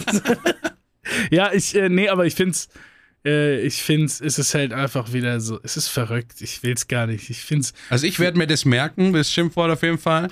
[1.31, 2.69] ja, ich, äh, nee, aber ich find's,
[3.25, 7.07] äh, ich find's, es ist halt einfach wieder so, es ist verrückt, ich will's gar
[7.07, 7.73] nicht, ich find's.
[7.91, 10.29] Also ich werde mir das merken, das Schimpfwort auf jeden Fall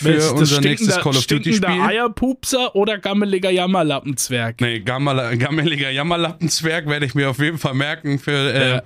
[0.00, 1.68] für das unser nächstes Call of Duty Spiel.
[1.68, 4.60] Eierpupser oder gammeliger Jammerlappenzwerg?
[4.60, 8.82] Nee, gammel, gammeliger Jammerlappenzwerg werde ich mir auf jeden Fall merken für, äh, ja.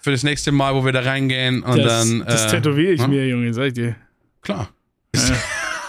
[0.00, 1.62] für das nächste Mal, wo wir da reingehen.
[1.62, 3.06] Und das, dann, das äh, tätowiere ich ja?
[3.06, 3.94] mir, Junge, sag ich dir.
[4.42, 4.70] Klar.
[5.14, 5.36] Ja.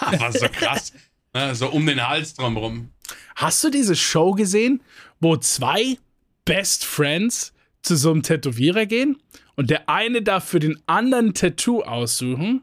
[0.00, 0.92] Aber so krass.
[1.54, 2.90] so um den Hals drumherum.
[3.34, 4.80] Hast du diese Show gesehen,
[5.18, 5.98] wo zwei
[6.48, 7.52] Best Friends
[7.82, 9.18] zu so einem Tätowierer gehen
[9.56, 12.62] und der eine darf für den anderen Tattoo aussuchen?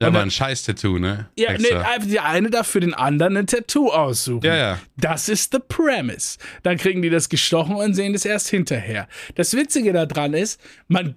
[0.00, 1.28] Ja, aber ein Scheiß-Tattoo, ne?
[1.36, 1.70] Ja, nee,
[2.04, 4.46] der eine darf für den anderen ein Tattoo aussuchen.
[4.46, 4.78] Ja, ja.
[4.96, 6.38] Das ist the premise.
[6.62, 9.08] Dann kriegen die das gestochen und sehen das erst hinterher.
[9.34, 11.16] Das Witzige daran ist, man,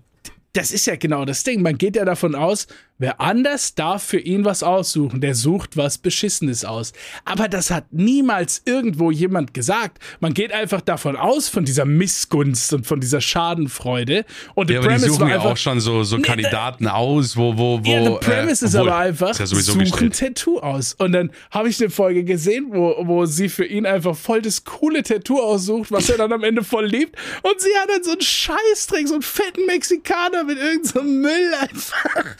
[0.54, 1.62] das ist ja genau das Ding.
[1.62, 2.66] Man geht ja davon aus,
[3.02, 6.94] Wer anders darf für ihn was aussuchen, der sucht was Beschissenes aus.
[7.26, 9.98] Aber das hat niemals irgendwo jemand gesagt.
[10.20, 14.24] Man geht einfach davon aus, von dieser Missgunst und von dieser Schadenfreude.
[14.54, 17.84] Und ja, aber die suchen ja auch schon so, so Kandidaten nee, aus, wo, wo,
[17.84, 17.92] wo.
[17.92, 20.94] Ja, the premise äh, ist aber einfach, ja suchen ein Tattoo aus.
[20.94, 24.64] Und dann habe ich eine Folge gesehen, wo, wo sie für ihn einfach voll das
[24.64, 27.16] coole Tattoo aussucht, was er dann am Ende voll liebt.
[27.42, 31.54] Und sie hat dann so einen Scheißdreck, so einen fetten Mexikaner mit irgendeinem so Müll
[31.60, 32.36] einfach.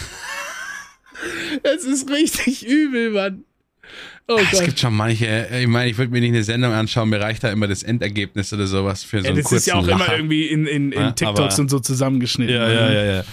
[1.64, 3.44] Es ist richtig übel, Mann.
[4.28, 4.66] Oh es Gott.
[4.66, 7.52] gibt schon manche, ich meine, ich würde mir nicht eine Sendung anschauen, mir reicht da
[7.52, 9.86] immer das Endergebnis oder sowas für so einen ja, das kurzen Das ist ja auch
[9.86, 10.06] Lacher.
[10.06, 12.56] immer irgendwie in, in, in TikToks ja, und so zusammengeschnitten.
[12.56, 13.24] Ja, ja, ja, ja.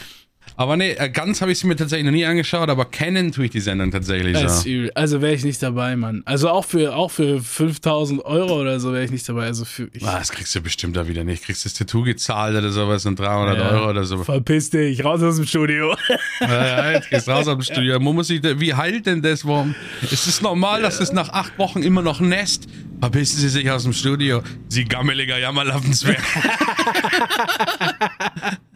[0.59, 3.45] Aber nee, äh, ganz habe ich sie mir tatsächlich noch nie angeschaut, aber kennen tue
[3.45, 4.89] ich die Sendung tatsächlich so.
[4.97, 6.23] Also wäre ich nicht dabei, Mann.
[6.25, 9.45] Also auch für, auch für 5000 Euro oder so wäre ich nicht dabei.
[9.45, 11.45] Also für ich ah, das kriegst du bestimmt da wieder nicht.
[11.45, 14.25] Kriegst das Tattoo gezahlt oder sowas und 300 ja, Euro oder so.
[14.25, 15.95] Verpiss dich, raus aus dem Studio.
[16.41, 17.99] Ja, ja jetzt gehst raus aus dem Studio.
[17.99, 19.45] Man muss sich, wie heilt denn das?
[19.45, 19.75] Warum?
[20.03, 22.67] Ist es normal, dass es nach acht Wochen immer noch nässt?
[23.01, 26.19] Verpissen Sie sich aus dem Studio, Sie gammeliger Jammerlappenzwerg.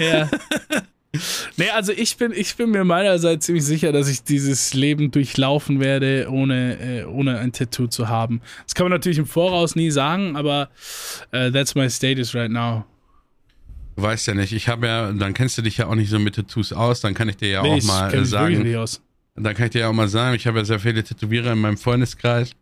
[0.00, 0.28] ja.
[1.58, 5.78] Nee, also ich bin, ich bin mir meinerseits ziemlich sicher, dass ich dieses Leben durchlaufen
[5.78, 8.40] werde, ohne, äh, ohne ein Tattoo zu haben.
[8.64, 10.70] Das kann man natürlich im Voraus nie sagen, aber
[11.34, 12.86] uh, that's my status right now.
[13.96, 16.18] Du weißt ja nicht, ich habe ja, dann kennst du dich ja auch nicht so
[16.18, 18.62] mit Tattoos aus, dann kann ich dir ja nee, auch mal äh, sagen.
[18.62, 19.02] Nicht aus.
[19.34, 21.58] Dann kann ich dir ja auch mal sagen, ich habe ja sehr viele Tätowierer in
[21.58, 22.52] meinem Freundeskreis,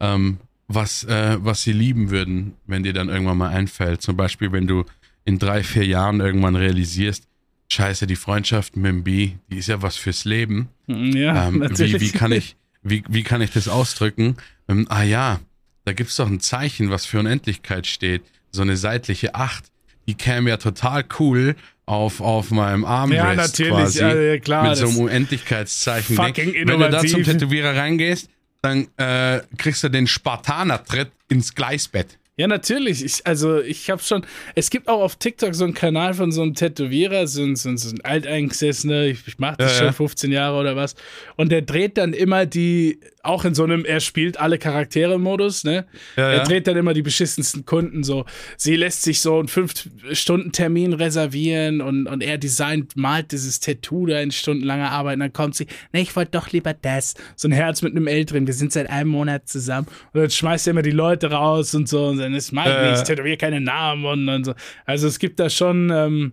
[0.00, 4.02] ähm, was, äh, was sie lieben würden, wenn dir dann irgendwann mal einfällt.
[4.02, 4.84] Zum Beispiel, wenn du
[5.24, 7.24] in drei, vier Jahren irgendwann realisierst,
[7.72, 10.68] scheiße, die Freundschaft mit dem B, die ist ja was fürs Leben.
[10.86, 11.94] Mhm, ja, ähm, natürlich.
[11.94, 14.36] Wie, wie, kann ich, wie, wie kann ich das ausdrücken?
[14.68, 15.40] Ähm, ah ja,
[15.84, 18.22] da gibt es doch ein Zeichen, was für Unendlichkeit steht.
[18.50, 19.64] So eine seitliche Acht.
[20.06, 21.56] Die käme ja total cool
[21.86, 24.00] auf, auf meinem Armrest ja, natürlich, quasi.
[24.00, 26.16] Ja, klar, mit so einem Unendlichkeitszeichen.
[26.16, 28.28] Wenn du da zum Tätowierer reingehst,
[28.62, 32.18] dann äh, kriegst du den Spartaner-Tritt ins Gleisbett.
[32.36, 33.04] Ja, natürlich.
[33.04, 34.26] Ich, also, ich habe schon.
[34.56, 37.68] Es gibt auch auf TikTok so einen Kanal von so einem Tätowierer, so ein, so
[37.68, 39.04] ein, so ein Alteingesessener.
[39.04, 39.92] Ich, ich mache das Ja, schon ja.
[39.92, 40.96] 15 Jahre oder was.
[41.36, 42.98] Und der dreht dann immer die.
[43.24, 45.86] Auch in so einem, er spielt alle Charaktere-Modus, ne?
[46.16, 46.44] Ja, er ja.
[46.44, 48.26] dreht dann immer die beschissensten Kunden so.
[48.56, 54.20] Sie lässt sich so einen 5-Stunden-Termin reservieren und, und er designt, malt dieses Tattoo da
[54.20, 55.14] in stundenlanger Arbeit.
[55.14, 57.14] Und dann kommt sie, ne, ich wollte doch lieber das.
[57.34, 58.46] So ein Herz mit einem L drin.
[58.46, 59.86] Wir sind seit einem Monat zusammen.
[60.12, 62.08] Und dann schmeißt er immer die Leute raus und so.
[62.08, 62.94] Und dann ist mein Äh.
[62.94, 64.54] ich tätowiere keine Namen und, und so.
[64.84, 65.90] Also es gibt da schon.
[65.90, 66.32] Ähm,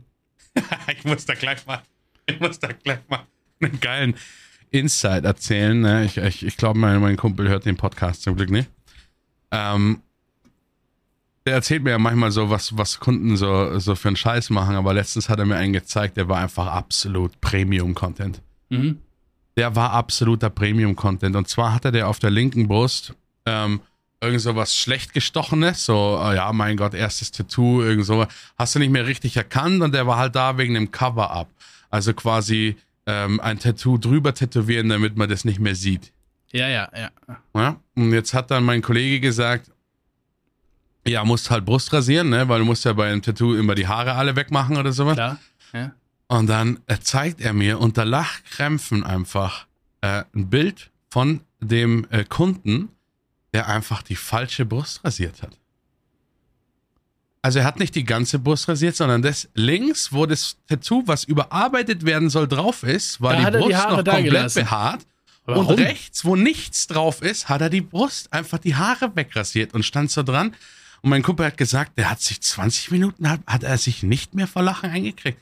[0.97, 1.81] ich muss da gleich mal,
[2.25, 3.25] ich muss da gleich mal
[3.61, 4.15] einen geilen
[4.71, 5.79] Insight erzählen.
[5.79, 6.05] Ne?
[6.05, 8.69] Ich, ich, ich glaube, mein, mein Kumpel hört den Podcast zum Glück nicht.
[9.51, 10.01] Ähm,
[11.45, 14.75] der erzählt mir ja manchmal so, was, was Kunden so, so für einen Scheiß machen,
[14.75, 18.41] aber letztens hat er mir einen gezeigt, der war einfach absolut Premium-Content.
[18.69, 18.99] mhm.
[19.57, 21.35] Der war absoluter Premium-Content.
[21.35, 23.13] Und zwar hatte der auf der linken Brust
[23.45, 23.81] ähm,
[24.21, 28.25] irgend so was schlecht gestochenes, so, ah ja, mein Gott, erstes Tattoo, irgend so,
[28.57, 31.49] hast du nicht mehr richtig erkannt und der war halt da wegen dem Cover-Up.
[31.89, 32.77] Also quasi
[33.11, 36.13] ähm, ein Tattoo drüber tätowieren, damit man das nicht mehr sieht.
[36.51, 37.09] Ja, ja, ja.
[37.53, 37.79] Ja?
[37.95, 39.71] Und jetzt hat dann mein Kollege gesagt,
[41.05, 42.47] ja, musst halt Brust rasieren, ne?
[42.47, 45.15] weil du musst ja bei einem Tattoo immer die Haare alle wegmachen oder sowas.
[45.15, 45.39] Klar.
[45.73, 45.91] Ja.
[46.27, 49.67] Und dann äh, zeigt er mir unter Lachkrämpfen einfach
[50.01, 52.89] äh, ein Bild von dem äh, Kunden,
[53.53, 55.57] der einfach die falsche Brust rasiert hat.
[57.43, 61.23] Also er hat nicht die ganze Brust rasiert, sondern das links, wo das Tattoo, was
[61.23, 64.63] überarbeitet werden soll, drauf ist, war Da die die Brust Haare noch komplett gelassen.
[64.63, 65.01] behaart.
[65.45, 65.67] Warum?
[65.67, 69.83] Und rechts, wo nichts drauf ist, hat er die Brust einfach die Haare wegrasiert und
[69.83, 70.53] stand so dran.
[71.01, 74.35] Und mein Kumpel hat gesagt, der hat sich 20 Minuten, hat, hat er sich nicht
[74.35, 75.39] mehr vor Lachen eingekriegt.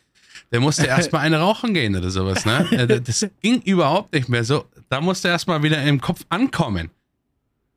[0.54, 2.66] Der musste erstmal eine rauchen gehen oder sowas, ne?
[2.72, 4.66] Äh, Das ging überhaupt nicht mehr so.
[4.88, 6.92] Da musste er erstmal wieder im Kopf ankommen.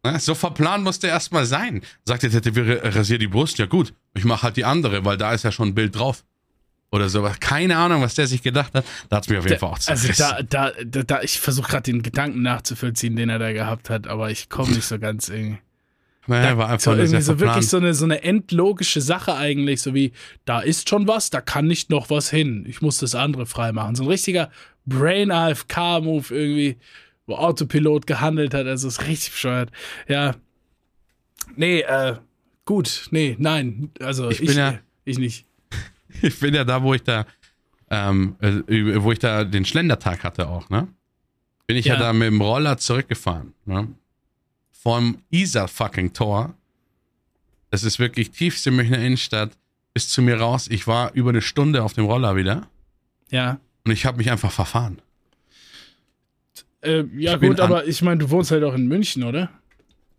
[0.05, 0.19] Ne?
[0.19, 1.83] So verplant musste er erstmal sein.
[2.05, 5.33] Sagt der Tätowierer, rasier die Brust, ja gut, ich mache halt die andere, weil da
[5.33, 6.25] ist ja schon ein Bild drauf.
[6.91, 7.41] Oder sowas.
[7.41, 8.85] Keine Ahnung, was der sich gedacht hat.
[9.09, 10.47] Da hat es mir auf jeden Fall auch Also zerrissen.
[10.51, 14.07] da, da, da, da ich versuche gerade den Gedanken nachzuvollziehen, den er da gehabt hat,
[14.09, 15.57] aber ich komme nicht so ganz irgendwie.
[16.27, 17.55] naja, war einfach So, irgendwie so verplant.
[17.55, 20.13] wirklich so eine, so eine endlogische Sache eigentlich, so wie,
[20.45, 22.67] da ist schon was, da kann nicht noch was hin.
[22.69, 23.95] Ich muss das andere freimachen.
[23.95, 24.51] So ein richtiger
[24.85, 26.77] Brain-AFK-Move irgendwie,
[27.27, 29.71] wo Autopilot gehandelt hat, also ist richtig bescheuert.
[30.09, 30.35] Ja.
[31.57, 32.17] Nee, äh,
[32.65, 35.47] gut, nee, nein, also Ich ich, bin ja- ich nicht.
[36.23, 37.25] Ich bin ja da, wo ich da,
[37.91, 38.61] ähm, äh,
[39.03, 40.89] wo ich da den Schlendertag hatte auch, ne?
[41.67, 42.01] Bin ich ja, Ja.
[42.01, 43.89] da mit dem Roller zurückgefahren, ne?
[44.71, 46.55] Vom Isar fucking Tor.
[47.71, 49.53] Das ist wirklich tiefste Münchner Innenstadt
[49.95, 50.69] bis zu mir raus.
[50.69, 52.69] Ich war über eine Stunde auf dem Roller wieder
[53.31, 53.59] Ja.
[53.87, 55.01] und ich habe mich einfach verfahren.
[56.83, 59.51] Äh, ja, Ich gut, aber ich meine, du wohnst halt auch in München, oder?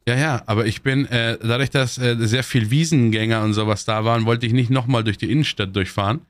[0.08, 4.04] Ja, ja, aber ich bin, äh, dadurch, dass äh, sehr viel Wiesengänger und sowas da
[4.04, 6.22] waren, wollte ich nicht nochmal durch die Innenstadt durchfahren,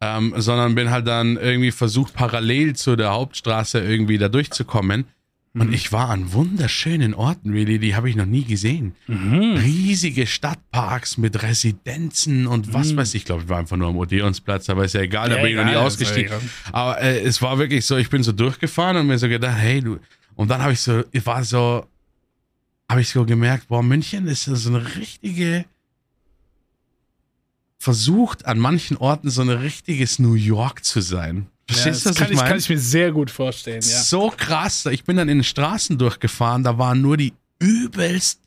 [0.00, 5.06] ähm, sondern bin halt dann irgendwie versucht, parallel zu der Hauptstraße irgendwie da durchzukommen.
[5.58, 8.94] Und ich war an wunderschönen Orten, really, die habe ich noch nie gesehen.
[9.08, 13.22] Riesige Stadtparks mit Residenzen und was weiß ich.
[13.22, 15.52] Ich glaube, ich war einfach nur am Odeonsplatz, aber ist ja egal, da Ja, bin
[15.52, 16.32] ich noch nie egal, ausgestiegen.
[16.72, 19.80] Aber äh, es war wirklich so, ich bin so durchgefahren und mir so gedacht, hey,
[19.80, 19.98] du.
[20.34, 21.86] Und dann habe ich so, ich war so,
[22.90, 25.64] habe ich so gemerkt, boah, München ist so eine richtige,
[27.78, 31.46] versucht an manchen Orten so ein richtiges New York zu sein.
[31.68, 32.48] Verstehst du, das was kann ich meine?
[32.48, 34.02] kann ich mir sehr gut vorstellen, ja.
[34.02, 34.86] So krass.
[34.86, 38.40] Ich bin dann in den Straßen durchgefahren, da waren nur die übelst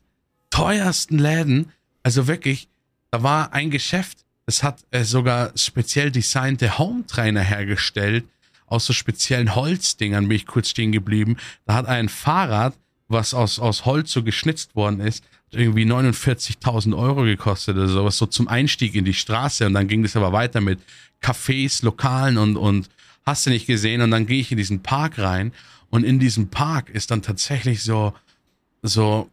[0.48, 1.72] teuersten Läden.
[2.02, 2.68] Also wirklich,
[3.10, 8.24] da war ein Geschäft, das hat äh, sogar speziell designte Home-Trainer hergestellt.
[8.66, 11.36] Aus so speziellen Holzdingern bin ich kurz stehen geblieben.
[11.66, 12.74] Da hat ein Fahrrad,
[13.08, 18.26] was aus, aus Holz so geschnitzt worden ist, irgendwie 49.000 Euro gekostet oder sowas, so
[18.26, 19.66] zum Einstieg in die Straße.
[19.66, 20.80] Und dann ging das aber weiter mit
[21.20, 22.88] Cafés, Lokalen und, und
[23.26, 24.00] hast du nicht gesehen.
[24.02, 25.52] Und dann gehe ich in diesen Park rein
[25.90, 28.12] und in diesem Park ist dann tatsächlich so,
[28.82, 29.28] so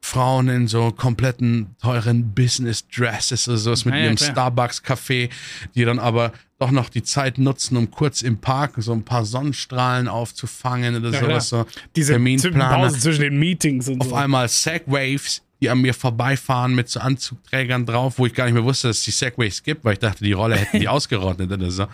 [0.00, 4.30] Frauen in so kompletten teuren Business Dresses oder sowas mit Ja, ihrem klar.
[4.30, 5.30] Starbucks Café,
[5.74, 9.24] die dann aber doch noch die Zeit nutzen, um kurz im Park so ein paar
[9.24, 11.48] Sonnenstrahlen aufzufangen oder Ja, sowas.
[11.48, 12.90] So Diese Terminplaner.
[12.90, 14.14] Zwischen den Meetings und Auf so.
[14.14, 18.64] einmal Segways, die an mir vorbeifahren mit so Anzugträgern drauf, wo ich gar nicht mehr
[18.64, 21.70] wusste, dass es die Segways gibt, weil ich dachte, die Rolle hätten die ausgerottet oder
[21.70, 21.86] so.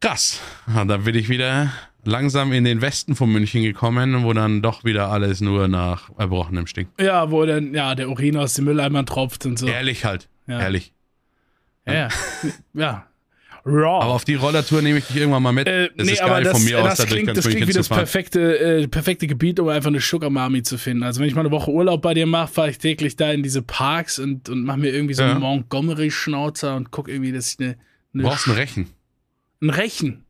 [0.00, 0.40] Krass.
[0.66, 1.72] Und dann bin ich wieder
[2.04, 6.66] langsam in den Westen von München gekommen, wo dann doch wieder alles nur nach Erbrochenem
[6.66, 7.00] stinkt.
[7.00, 9.66] Ja, wo dann, ja, der Urin aus dem Mülleimer tropft und so.
[9.66, 10.28] Ehrlich halt.
[10.46, 10.60] Ja.
[10.60, 10.92] Ehrlich.
[11.86, 12.08] Ja, ja.
[12.74, 13.06] ja.
[13.66, 14.02] Raw.
[14.02, 15.68] Aber auf die Rollertour nehme ich dich irgendwann mal mit.
[15.68, 17.72] Äh, das nee, ist aber geil das, von mir aus, das klingt, das klingt wie
[17.74, 21.02] das perfekte, äh, perfekte Gebiet, um einfach eine Sugar Mami zu finden.
[21.02, 23.42] Also wenn ich mal eine Woche Urlaub bei dir mache, fahre ich täglich da in
[23.42, 25.32] diese Parks und, und mache mir irgendwie so Ja.
[25.32, 27.74] einen Montgomery-Schnauzer und guck irgendwie, dass ich eine,
[28.12, 28.86] Du eine brauchst einen Rechen.
[29.62, 30.24] Ein Rechen.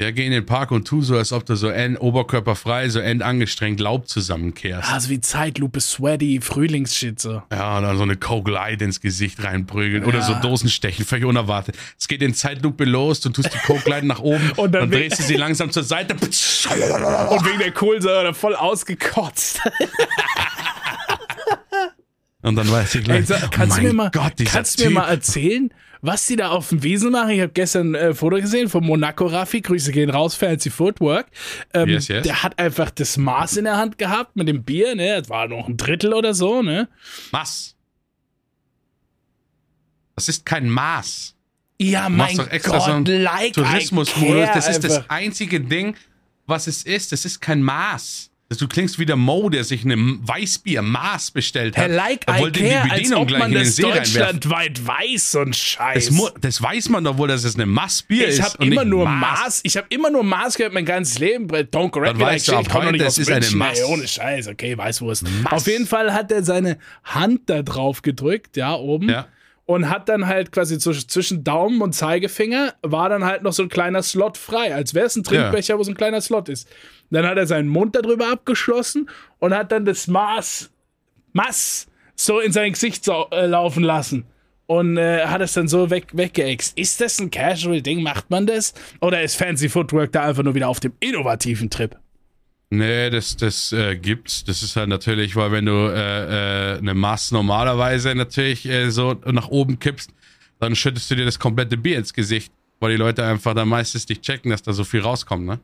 [0.00, 3.00] Ja, geh in den Park und tu so, als ob du so end, oberkörperfrei, so
[3.00, 4.90] endangestrengt Laub zusammenkehrst.
[4.90, 7.42] Also wie Zeitlupe, Sweaty, Frühlingsshit so.
[7.52, 10.40] Ja, oder so eine Coke Light ins Gesicht reinprügeln oder so Ja.
[10.40, 11.76] Dosenstechen, völlig unerwartet.
[11.98, 14.90] Es geht in Zeitlupe los, du tust die Coke Light nach oben Und dann dann
[14.90, 16.14] drehst du sie langsam zur Seite.
[16.14, 19.60] Und wegen der Kohlensäure voll ausgekotzt.
[22.42, 24.50] Und dann weiß ich Ey, gleich, sag, oh kannst du mein mir mal, Gott, dieser
[24.50, 24.92] kannst du typ.
[24.94, 27.30] mir mal erzählen, was die da auf dem Wiesen machen?
[27.30, 29.60] Ich habe gestern ein äh, Foto gesehen von Monaco Raffi.
[29.60, 31.26] Grüße gehen raus, Fancy Footwork.
[31.74, 32.22] Ähm, Yes, yes.
[32.22, 34.94] Der hat einfach das Maß in der Hand gehabt mit dem Bier.
[34.94, 36.62] Ne, das war noch ein Drittel oder so.
[36.62, 36.88] Ne.
[37.30, 37.76] Was?
[40.16, 41.34] Das ist kein Maß.
[41.78, 44.48] Ja, Du mein doch extra Gott, so einen like Tourismusmodus.
[44.52, 45.08] Das ist das einfach.
[45.10, 45.96] einzige Ding,
[46.46, 47.12] was es ist.
[47.12, 48.29] Das ist kein Maß.
[48.58, 51.84] Du klingst wie der Mo, der sich eine Weißbier-Maß bestellt hat.
[51.84, 55.36] Herr Like Er I wollte die care, als Bedienung ob gleich man das deutschlandweit weiß,
[55.36, 56.08] ein Scheiß.
[56.08, 58.38] Das, das weiß man doch wohl, dass es eine Maßbier ist.
[58.38, 59.40] ich habe und immer nicht nur Maß.
[59.40, 59.60] Maß.
[59.62, 61.46] Ich habe immer nur Maß gehört mein ganzes Leben.
[61.46, 62.66] Don't correct me, weißt du like shit.
[62.66, 63.84] ich komme noch nicht aus ist eine München, ey, Maß.
[63.84, 64.48] ohne Scheiß.
[64.48, 65.22] Okay, weiß wo es.
[65.22, 65.52] Maß.
[65.52, 69.10] Auf jeden Fall hat er seine Hand da drauf gedrückt, ja, oben.
[69.10, 69.28] Ja.
[69.70, 73.62] Und hat dann halt quasi zwisch- zwischen Daumen und Zeigefinger war dann halt noch so
[73.62, 76.68] ein kleiner Slot frei, als wäre es ein Trinkbecher, wo so ein kleiner Slot ist.
[77.10, 80.70] Dann hat er seinen Mund darüber abgeschlossen und hat dann das Maß,
[81.34, 84.26] Maß so in sein Gesicht sau- äh, laufen lassen.
[84.66, 86.76] Und äh, hat es dann so weg, weggeext.
[86.78, 88.02] Ist das ein Casual-Ding?
[88.02, 88.74] Macht man das?
[89.00, 91.96] Oder ist Fancy Footwork da einfach nur wieder auf dem innovativen Trip?
[92.72, 94.44] Nee, das, das äh, gibt's.
[94.44, 99.14] Das ist halt natürlich, weil wenn du äh, äh, eine Maß normalerweise natürlich äh, so
[99.26, 100.10] nach oben kippst,
[100.60, 104.08] dann schüttest du dir das komplette Bier ins Gesicht, weil die Leute einfach dann meistens
[104.08, 105.58] nicht checken, dass da so viel rauskommt, ne?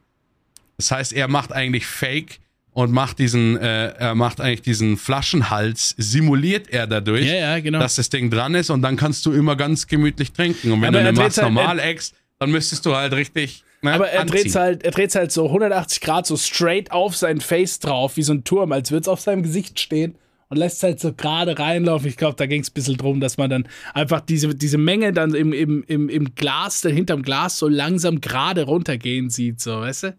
[0.78, 2.40] Das heißt, er macht eigentlich Fake
[2.72, 7.78] und macht diesen, äh, er macht eigentlich diesen Flaschenhals, simuliert er dadurch, Ja, ja, genau.
[7.78, 10.72] dass das Ding dran ist und dann kannst du immer ganz gemütlich trinken.
[10.72, 13.62] Und wenn Aber du eine Maß halt- normal eckst, dann müsstest du halt richtig.
[13.87, 17.40] Ne, Aber er dreht halt, er dreht's halt so 180 Grad so straight auf sein
[17.40, 20.16] Face drauf, wie so ein Turm, als würde es auf seinem Gesicht stehen
[20.49, 22.09] und lässt halt so gerade reinlaufen.
[22.09, 25.12] Ich glaube, da ging es ein bisschen drum, dass man dann einfach diese, diese Menge
[25.12, 29.81] dann im, im, im, im Glas, da hinterm Glas so langsam gerade runtergehen sieht, so,
[29.81, 30.16] weißt du?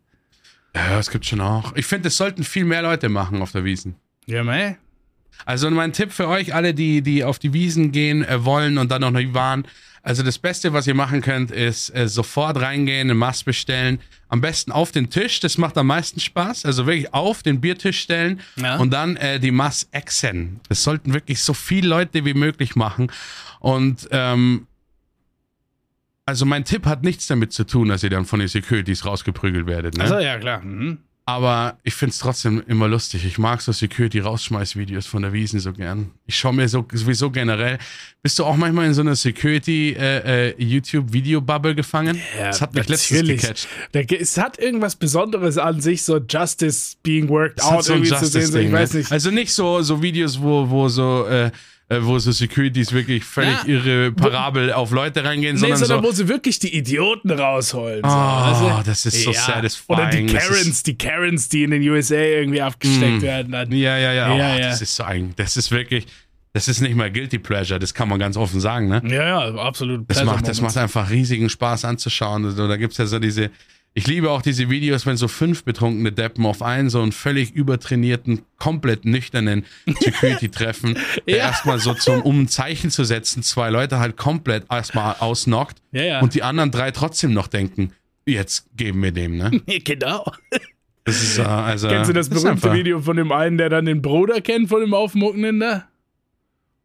[0.75, 1.75] Ja, das gibt schon auch.
[1.75, 3.95] Ich finde, das sollten viel mehr Leute machen auf der Wiesen.
[4.27, 4.77] Ja, mei.
[5.45, 8.91] Also mein Tipp für euch alle, die, die auf die Wiesen gehen äh, wollen und
[8.91, 9.65] dann noch nicht waren.
[10.07, 13.99] Also das Beste, was ihr machen könnt, ist äh, sofort reingehen, eine Maß bestellen.
[14.29, 16.63] Am besten auf den Tisch, das macht am meisten Spaß.
[16.63, 18.77] Also wirklich auf den Biertisch stellen Ja.
[18.77, 20.61] und dann äh, die Maß exen.
[20.69, 23.11] Das sollten wirklich so viele Leute wie möglich machen.
[23.59, 24.65] Und ähm,
[26.25, 29.65] also mein Tipp hat nichts damit zu tun, dass ihr dann von den Securities rausgeprügelt
[29.67, 29.97] werdet.
[29.97, 30.03] Ne?
[30.05, 30.61] Also ja, klar.
[30.61, 30.99] Mhm.
[31.29, 33.25] Aber ich find's trotzdem immer lustig.
[33.25, 36.11] Ich mag so Security-Rausschmeiß-Videos von der Wiesen so gern.
[36.25, 37.79] Ich schaue mir so, sowieso generell.
[38.23, 39.13] Bist du auch manchmal in so einer
[40.57, 42.19] Security-YouTube-Video-Bubble gefangen?
[42.37, 43.41] das hat mich letztens natürlich.
[43.41, 43.67] gecatcht.
[43.91, 47.93] Da, ge- es hat irgendwas Besonderes an sich, so Justice being worked hat out so
[47.93, 48.29] irgendwie zu sehen.
[48.29, 48.71] So, ich Justice-Ding.
[48.71, 48.99] weiß Ne?
[48.99, 49.11] nicht.
[49.11, 51.51] Also nicht so, so Videos, wo, wo so, äh,
[51.89, 53.65] äh, wo so Securities wirklich völlig Ja.
[53.75, 56.07] irre Parabel auf Leute reingehen, Nee, sondern, sondern so.
[56.09, 58.01] wo sie wirklich die Idioten rausholen.
[58.03, 58.07] Oh,
[58.79, 58.83] du?
[58.85, 59.97] das ist so satisfying.
[59.99, 63.51] Oder die Karens, die Karens, die in den USA irgendwie abgesteckt werden.
[63.53, 63.71] Dann.
[63.71, 64.33] Ja, ja, ja.
[64.33, 64.69] Oh, Ja, ja.
[64.69, 66.05] Das ist so ein, das ist wirklich,
[66.53, 69.01] das ist nicht mal Guilty Pleasure, das kann man ganz offen sagen, ne?
[69.05, 70.09] Ja, ja, absolut.
[70.09, 72.45] Das macht, das macht einfach riesigen Spaß anzuschauen.
[72.45, 73.49] Also, da gibt's ja so diese.
[73.97, 77.55] Ich liebe auch diese Videos, wenn so fünf betrunkene Deppen auf einen so einen völlig
[77.55, 81.43] übertrainierten, komplett nüchternen Security treffen, der Ja.
[81.45, 86.03] erstmal so zum, um ein Zeichen zu setzen, zwei Leute halt komplett erstmal ausnockt Ja,
[86.03, 86.19] ja.
[86.19, 87.91] und die anderen drei trotzdem noch denken,
[88.27, 89.49] jetzt geben wir dem, ne?
[89.83, 90.31] genau.
[91.03, 94.03] Das ist, äh, also, Kennst du das berühmte Video von dem einen, der dann den
[94.03, 95.87] Bruder kennt von dem Aufmuckenden da?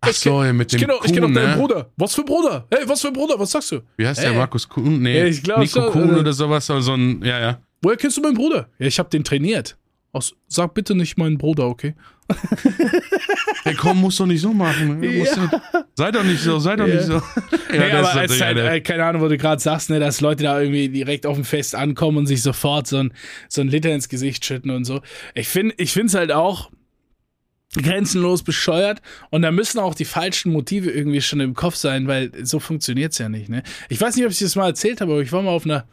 [0.04, 1.56] Ach so, ja, mit dem Ich kenne auch, ich kenn auch deinen ne?
[1.56, 1.90] Bruder.
[1.96, 2.66] Was für Bruder?
[2.70, 3.38] Hey, was für Bruder?
[3.38, 3.80] Was sagst du?
[3.96, 4.32] Wie heißt der?
[4.32, 5.00] Markus Kuhn?
[5.00, 7.62] Nee, Ja, ich glaub Nico Kuhn äh, oder sowas, aber so ein, ja, ja.
[7.82, 8.68] Woher kennst du meinen Bruder?
[8.78, 9.76] Ja, ich habe den trainiert.
[10.12, 11.94] Aus, sag bitte nicht meinen Bruder, okay?
[13.64, 14.98] Hey, komm, musst doch nicht so machen.
[14.98, 15.18] Ne?
[15.18, 15.48] Musst du,
[15.94, 16.94] sei doch nicht so, sei doch Ja.
[16.96, 17.12] nicht so.
[17.14, 17.20] ja,
[17.72, 20.42] nee, aber natürlich halt, eine- äh, keine Ahnung, wo du gerade sagst, ne, dass Leute
[20.42, 23.12] da irgendwie direkt auf dem Fest ankommen und sich sofort so ein,
[23.48, 25.00] so ein Liter ins Gesicht schütten und so.
[25.34, 26.70] Ich finde ich finde es halt auch
[27.74, 32.30] grenzenlos bescheuert und da müssen auch die falschen Motive irgendwie schon im Kopf sein, weil
[32.44, 33.62] so funktioniert's ja nicht, ne?
[33.88, 35.86] Ich weiß nicht, ob ich das mal erzählt habe, aber ich war mal auf einer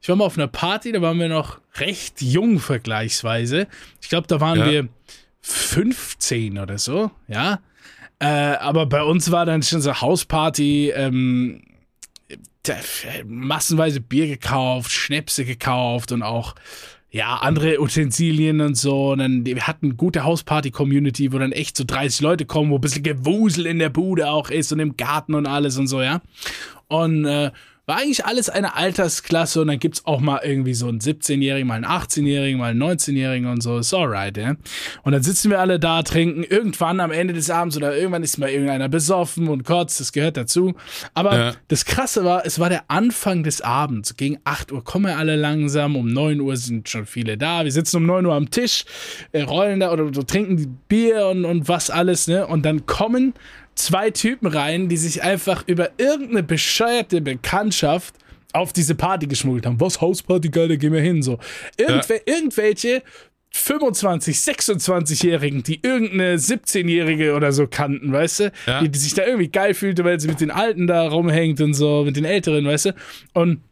[0.00, 3.68] ich war mal auf einer Party, da waren wir noch recht jung vergleichsweise.
[4.00, 4.66] Ich glaube, da waren Ja.
[4.68, 4.88] wir
[5.42, 7.60] 15 oder so, ja.
[8.18, 11.62] Äh, aber bei uns war dann schon so Hausparty, ähm,
[13.24, 16.54] massenweise Bier gekauft, Schnäpse gekauft und auch
[17.12, 19.12] ja, andere Utensilien und so.
[19.12, 22.80] Und dann, wir hatten gute Hausparty-Community, wo dann echt so 30 Leute kommen, wo ein
[22.80, 26.22] bisschen Gewusel in der Bude auch ist und im Garten und alles und so, ja.
[26.88, 27.50] Und äh,
[27.92, 31.74] war eigentlich alles eine Altersklasse und dann gibt's auch mal irgendwie so einen 17-Jährigen, mal
[31.74, 33.76] einen 18-Jährigen, mal einen 19-Jährigen und so.
[33.76, 34.54] Ist alright, ja.
[35.02, 38.38] Und dann sitzen wir alle da, trinken irgendwann am Ende des Abends oder irgendwann ist
[38.38, 40.74] mal irgendeiner besoffen und kotzt, das gehört dazu.
[41.12, 41.52] Aber ja.
[41.68, 44.16] das Krasse war, es war der Anfang des Abends.
[44.16, 47.64] Gegen 8 Uhr kommen wir alle langsam, um 9 Uhr sind schon viele da.
[47.64, 48.86] Wir sitzen um 9 Uhr am Tisch,
[49.32, 52.46] äh, rollen da oder, oder trinken Bier und, und was alles, ne?
[52.46, 53.34] Und dann kommen
[53.74, 58.14] zwei Typen rein, die sich einfach über irgendeine bescheuerte Bekanntschaft
[58.52, 59.80] auf diese Party geschmuggelt haben.
[59.80, 61.22] Was, Hausparty, geil, da gehen wir hin.
[61.22, 61.38] So.
[61.76, 62.20] Irgendw ja.
[62.26, 63.02] Irgendwelche
[63.54, 68.52] 25, 26-Jährigen, die irgendeine 17-Jährige oder so kannten, weißt du?
[68.66, 68.80] Ja.
[68.80, 71.74] Die, die, sich da irgendwie geil fühlte, weil sie mit den Alten da rumhängt und
[71.74, 72.94] so, mit den Älteren, weißt du?
[73.34, 73.62] Und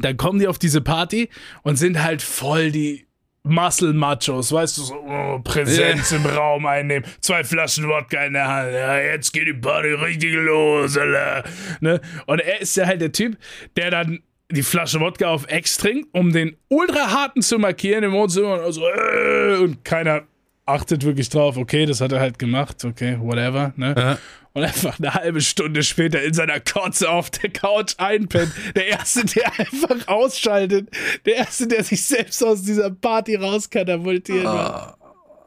[0.00, 1.28] dann kommen die auf diese Party
[1.62, 3.06] und sind halt voll die
[3.42, 6.20] Muscle Machos, weißt du, so oh, Präsenz yeah.
[6.20, 10.34] im Raum einnehmen, zwei Flaschen Wodka in der Hand, ja, jetzt geht die Party richtig
[10.34, 11.44] los, Alter.
[11.80, 12.00] Ne?
[12.26, 13.38] Und er ist ja halt der Typ,
[13.76, 18.12] der dann die Flasche Wodka auf Ex trinkt, um den ultra harten zu markieren im
[18.12, 20.22] Wohnzimmer und, also, äh, und keiner
[20.66, 23.94] achtet wirklich drauf, okay, das hat er halt gemacht, okay, whatever, ne?
[23.96, 24.18] Ja
[24.52, 28.52] und einfach eine halbe Stunde später in seiner Kotze auf der Couch einpennt.
[28.74, 30.88] Der Erste, der einfach ausschaltet.
[31.24, 34.46] Der Erste, der sich selbst aus dieser Party rauskatapultiert.
[34.46, 34.96] Ah,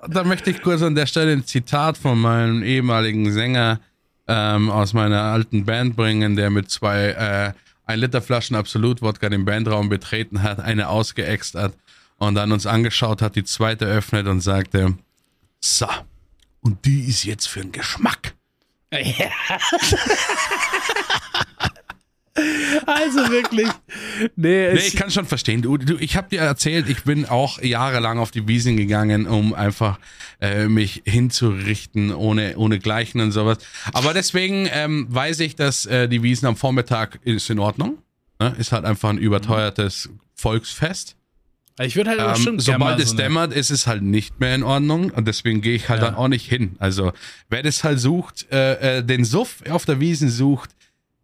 [0.08, 3.80] da möchte ich kurz an der Stelle ein Zitat von meinem ehemaligen Sänger
[4.28, 7.54] ähm, aus meiner alten Band bringen, der mit zwei äh,
[7.86, 11.74] ein Liter Flaschen Absolut-Wodka den Bandraum betreten hat, eine ausgeext hat
[12.18, 14.96] und dann uns angeschaut hat, die zweite öffnet und sagte,
[15.60, 15.88] so,
[16.62, 18.33] und die ist jetzt für den Geschmack.
[19.00, 19.30] Ja.
[22.86, 23.68] Also wirklich.
[24.36, 25.62] Nee, nee ich kann schon verstehen.
[25.62, 29.54] Du, du, ich habe dir erzählt, ich bin auch jahrelang auf die Wiesen gegangen, um
[29.54, 30.00] einfach
[30.42, 33.60] äh, mich hinzurichten, ohne, ohne Gleichen und sowas.
[33.94, 38.00] Aber deswegen ähm, weiß ich, dass äh, die Wiesen am Vormittag ist in Ordnung.
[38.40, 38.56] Ne?
[38.58, 41.16] Ist halt einfach ein überteuertes Volksfest.
[41.80, 44.64] Ich würde halt ähm, schon Sobald es so dämmert, ist es halt nicht mehr in
[44.64, 46.08] Ordnung und deswegen gehe ich halt ja.
[46.08, 46.76] dann auch nicht hin.
[46.80, 47.14] Also
[47.50, 50.70] wer das halt sucht, äh, äh, den Suff auf der Wiesen sucht,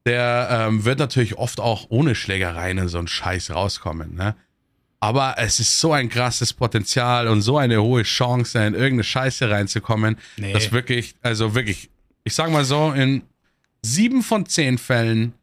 [0.06, 4.16] der ähm, wird natürlich oft auch ohne Schlägereien und so ein Scheiß rauskommen.
[4.16, 4.36] Ne?
[5.00, 9.50] Aber es ist so ein krasses Potenzial und so eine hohe Chance, in irgendeine Scheiße
[9.50, 10.52] reinzukommen, nee.
[10.52, 11.90] dass wirklich, also wirklich,
[12.24, 13.22] ich sag mal so, in
[13.82, 15.34] sieben von zehn Fällen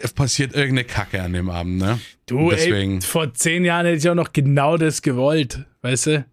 [0.00, 2.00] es passiert irgendeine Kacke an dem Abend, ne?
[2.26, 2.96] Du, deswegen.
[2.96, 6.24] Ey, vor zehn Jahren hätte ich auch noch genau das gewollt, weißt du?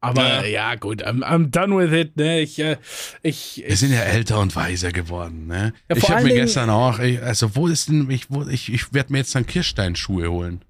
[0.00, 2.40] Aber ja, ja gut, I'm, I'm, done with it, ne?
[2.40, 2.76] Ich, äh,
[3.22, 5.72] ich, Wir sind ja älter und weiser geworden, ne?
[5.88, 9.12] Ja, ich habe mir gestern auch, ich, also wo ist denn, ich, ich, ich werde
[9.12, 10.62] mir jetzt dann Kirschsteinschuhe holen.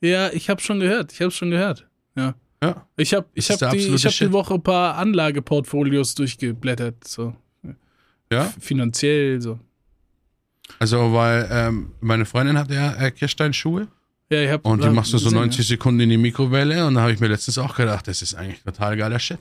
[0.00, 2.34] Ja, ich habe schon gehört, ich habe schon gehört, ja.
[2.62, 2.86] Ja.
[2.96, 7.34] Ich habe ich hab die, ich hab die Woche ein paar Anlageportfolios durchgeblättert, so.
[8.32, 8.52] Ja.
[8.60, 9.58] Finanziell, so.
[10.78, 13.88] Also, weil ähm, meine Freundin hat ja äh, Kirschsteinschuhe.
[14.30, 15.64] Ja, ich hab Und die machst du so 90 ja.
[15.64, 18.62] Sekunden in die Mikrowelle und da habe ich mir letztens auch gedacht, das ist eigentlich
[18.62, 19.38] total geiler Shit.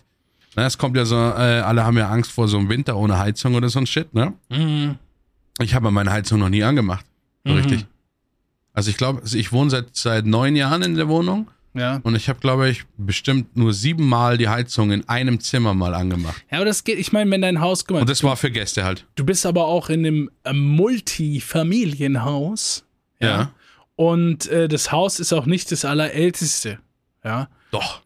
[0.56, 3.20] Na, es kommt ja so, äh, alle haben ja Angst vor so einem Winter ohne
[3.20, 4.34] Heizung oder so ein Shit, ne?
[4.50, 4.98] Mhm.
[5.62, 7.06] Ich habe meine Heizung noch nie angemacht.
[7.46, 7.60] So mhm.
[7.60, 7.86] richtig.
[8.74, 12.00] Also ich glaube, ich wohne seit, seit neun Jahren in der Wohnung ja.
[12.04, 16.44] Und ich habe, glaube ich, bestimmt nur siebenmal die Heizung in einem Zimmer mal angemacht.
[16.52, 18.84] Ja, aber das geht, ich meine, wenn dein Haus, mal, Und das war für Gäste
[18.84, 19.06] halt.
[19.16, 22.86] Du bist aber auch in einem äh, Multifamilienhaus.
[23.20, 23.28] Ja.
[23.28, 23.54] ja.
[23.96, 26.80] Und äh, das Haus ist auch nicht das allerälteste.
[27.24, 27.50] Ja.
[27.72, 28.02] Doch.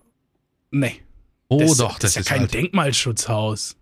[0.71, 0.99] Nee.
[1.47, 2.53] Oh, das, doch, das, das ist ja kein alt.
[2.53, 3.77] Denkmalschutzhaus.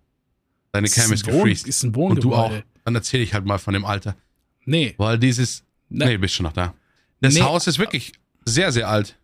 [0.72, 1.66] Deine Cam ist, ist gefreezed.
[1.66, 2.28] Ist ein Wohngebäude.
[2.28, 2.52] Und du auch.
[2.84, 4.16] Dann erzähle ich halt mal von dem Alter.
[4.64, 4.94] Nee.
[4.96, 5.64] Weil dieses.
[5.88, 6.74] Nee, nee bist schon noch da.
[7.20, 7.42] Das nee.
[7.42, 8.12] Haus ist wirklich
[8.44, 9.18] sehr, sehr alt.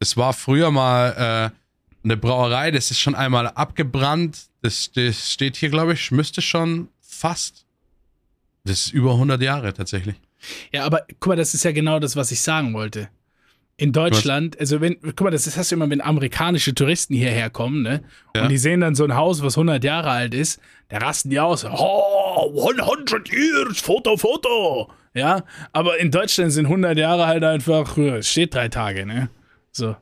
[0.00, 1.56] Es war früher mal äh,
[2.04, 4.48] eine Brauerei, das ist schon einmal abgebrannt.
[4.62, 7.66] Das, das steht hier, glaube ich, müsste schon fast.
[8.64, 10.16] Das ist über 100 Jahre tatsächlich.
[10.72, 13.08] Ja, aber guck mal, das ist ja genau das, was ich sagen wollte.
[13.76, 14.60] In Deutschland, was?
[14.60, 18.02] also wenn, guck mal, das hast du immer, wenn amerikanische Touristen hierher kommen, ne?
[18.34, 18.42] Ja.
[18.42, 21.40] Und die sehen dann so ein Haus, was 100 Jahre alt ist, da rasten die
[21.40, 21.64] aus.
[21.64, 24.90] Oh, 100 years, Foto, Foto.
[25.14, 29.30] Ja, aber in Deutschland sind 100 Jahre halt einfach, es steht drei Tage, ne?
[29.80, 29.96] So.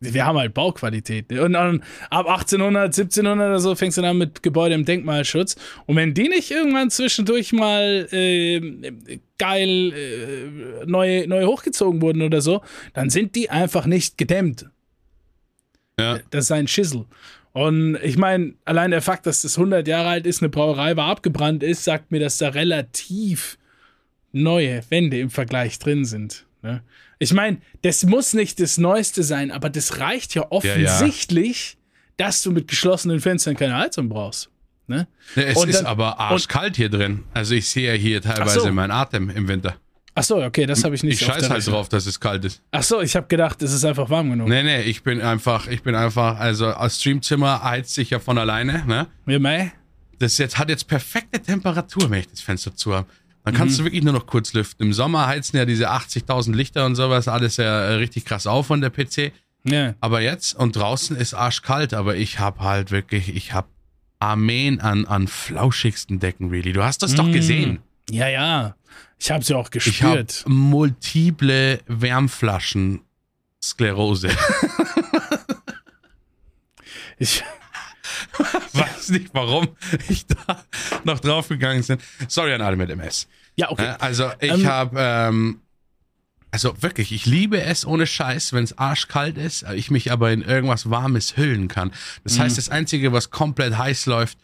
[0.00, 1.32] Wir haben halt Bauqualität.
[1.32, 5.56] Und dann ab 1800, 1700 oder so fängst du dann mit Gebäude im Denkmalschutz.
[5.86, 8.90] Und wenn die nicht irgendwann zwischendurch mal äh,
[9.38, 14.66] geil äh, neu, neu hochgezogen wurden oder so, dann sind die einfach nicht gedämmt.
[15.98, 16.20] Ja.
[16.30, 17.06] Das ist ein Schissel.
[17.52, 21.10] Und ich meine, allein der Fakt, dass das 100 Jahre alt ist, eine Brauerei war
[21.10, 23.58] abgebrannt ist, sagt mir, dass da relativ
[24.30, 26.46] neue Wände im Vergleich drin sind.
[26.62, 26.82] Ne?
[27.18, 31.76] Ich meine, das muss nicht das Neueste sein, aber das reicht ja offensichtlich,
[32.16, 34.50] dass du mit geschlossenen Fenstern keine Heizung brauchst.
[34.86, 35.06] Ne?
[35.34, 37.24] Ne, es Und ist dann- aber arschkalt hier drin.
[37.34, 38.72] Also ich sehe ja hier teilweise so.
[38.72, 39.76] meinen Atem im Winter.
[40.14, 42.60] Ach so, okay, das habe ich nicht Ich scheiß halt drauf, dass es kalt ist.
[42.72, 44.48] Ach so, ich habe gedacht, es ist einfach warm genug.
[44.48, 48.36] Nee, nee, ich bin einfach, ich bin einfach, also das Streamzimmer heizt sich ja von
[48.38, 49.06] alleine, ne?
[49.26, 49.72] Ja, mei.
[50.18, 53.06] Das jetzt, hat jetzt perfekte Temperatur, wenn ich das Fenster zu habe.
[53.44, 53.58] Dann Mhm.
[53.58, 54.86] kannst du wirklich nur noch kurz lüften.
[54.86, 58.66] Im Sommer heizen ja diese 80.000 Lichter und sowas alles ja äh, richtig krass auf
[58.66, 59.32] von der PC.
[59.64, 59.94] Ja.
[60.00, 63.68] Aber jetzt und draußen ist arschkalt, aber ich habe halt wirklich, ich habe
[64.20, 66.72] Armeen an, an flauschigsten Decken, really.
[66.72, 67.32] Du hast das doch Mm.
[67.32, 67.78] gesehen.
[68.10, 68.74] ja, ja.
[69.20, 70.44] Ich habe sie auch Ich habe gespürt.
[70.46, 73.00] multiple Wärmflaschen
[73.62, 74.28] Sklerose.
[77.20, 77.42] Ich,
[79.08, 79.68] Weiß nicht, warum
[80.08, 80.36] ich da
[81.04, 81.98] noch draufgegangen bin.
[82.28, 83.28] Sorry an alle mit MS.
[83.56, 83.84] ja, okay.
[83.86, 85.60] Äh, Also ich Ähm, habe, ähm,
[86.50, 90.42] also wirklich, ich liebe es ohne Scheiß, wenn es arschkalt ist, ich mich aber in
[90.42, 91.92] irgendwas Warmes hüllen kann.
[92.24, 92.42] Das Mhm.
[92.42, 94.38] heißt, das Einzige, was komplett heiß läuft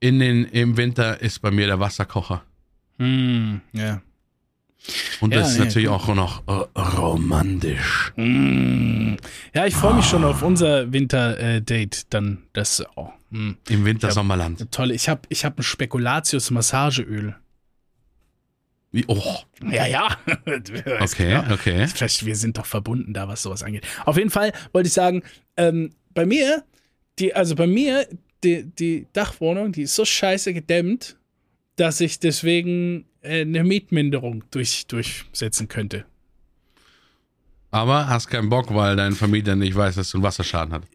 [0.00, 2.42] in den, im Winter, ist bei mir der Wasserkocher.
[2.98, 4.00] Hm, ja.
[5.20, 8.12] Und Ja, das ist nee, natürlich auch noch äh, romantisch.
[8.16, 9.16] Mm.
[9.52, 12.06] Ja, ich freue mich schon auf unser Winter-Date.
[12.08, 13.56] Dann das oh, hm.
[13.68, 14.70] Im Wintersommerland.
[14.72, 14.90] toll.
[14.90, 17.36] Ich habe ich hab ein Spekulatius-Massageöl.
[18.92, 19.36] Wie- Oh,
[19.70, 20.08] Ja, ja.
[20.46, 21.52] Okay, genau.
[21.54, 21.86] okay.
[21.86, 23.86] Vielleicht, wir sind doch verbunden da, was sowas angeht.
[24.04, 25.22] Auf jeden Fall wollte ich sagen,
[25.56, 26.64] ähm, bei mir,
[27.20, 28.08] die, also bei mir,
[28.42, 31.16] die, die Dachwohnung, die ist so scheiße gedämmt,
[31.76, 36.04] dass ich deswegen äh, eine Mietminderung durch, durchsetzen könnte.
[37.70, 40.88] Aber hast keinen Bock, weil dein Vermieter nicht weiß, dass du einen Wasserschaden hast.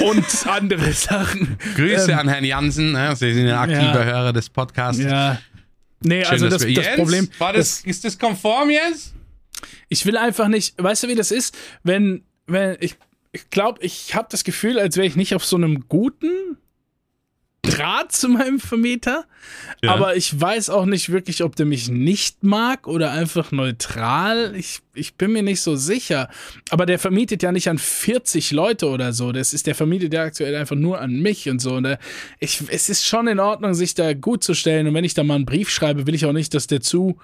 [0.00, 1.58] Und andere Sachen.
[1.76, 3.14] Grüße Ähm, an Herrn Jansen, ne?
[3.16, 4.04] Sie sind ein aktiver Ja.
[4.04, 5.02] Hörer des Podcasts.
[5.02, 5.40] Ja.
[6.00, 7.28] Nee, Schön, also das, wir- das Jens, Problem.
[7.38, 9.14] War das, ist das konform jetzt?
[9.88, 11.56] Ich will einfach nicht, weißt du, wie das ist?
[11.82, 12.96] Wenn, wenn, ich,
[13.32, 16.56] ich glaube, ich habe das Gefühl, als wäre ich nicht auf so einem guten
[17.62, 19.24] Draht zu meinem Vermieter.
[19.82, 19.92] Ja.
[19.94, 24.54] Aber ich weiß auch nicht wirklich, ob der mich nicht mag oder einfach neutral.
[24.56, 26.28] Ich, ich bin mir nicht so sicher.
[26.70, 29.32] Aber der vermietet ja nicht an 40 Leute oder so.
[29.32, 31.74] Das ist, der vermietet ja aktuell einfach nur an mich und so.
[31.74, 31.98] Und äh,
[32.38, 34.86] ich, es ist schon in Ordnung, sich da gut zu stellen.
[34.86, 37.18] Und wenn ich da mal einen Brief schreibe, will ich auch nicht, dass der zu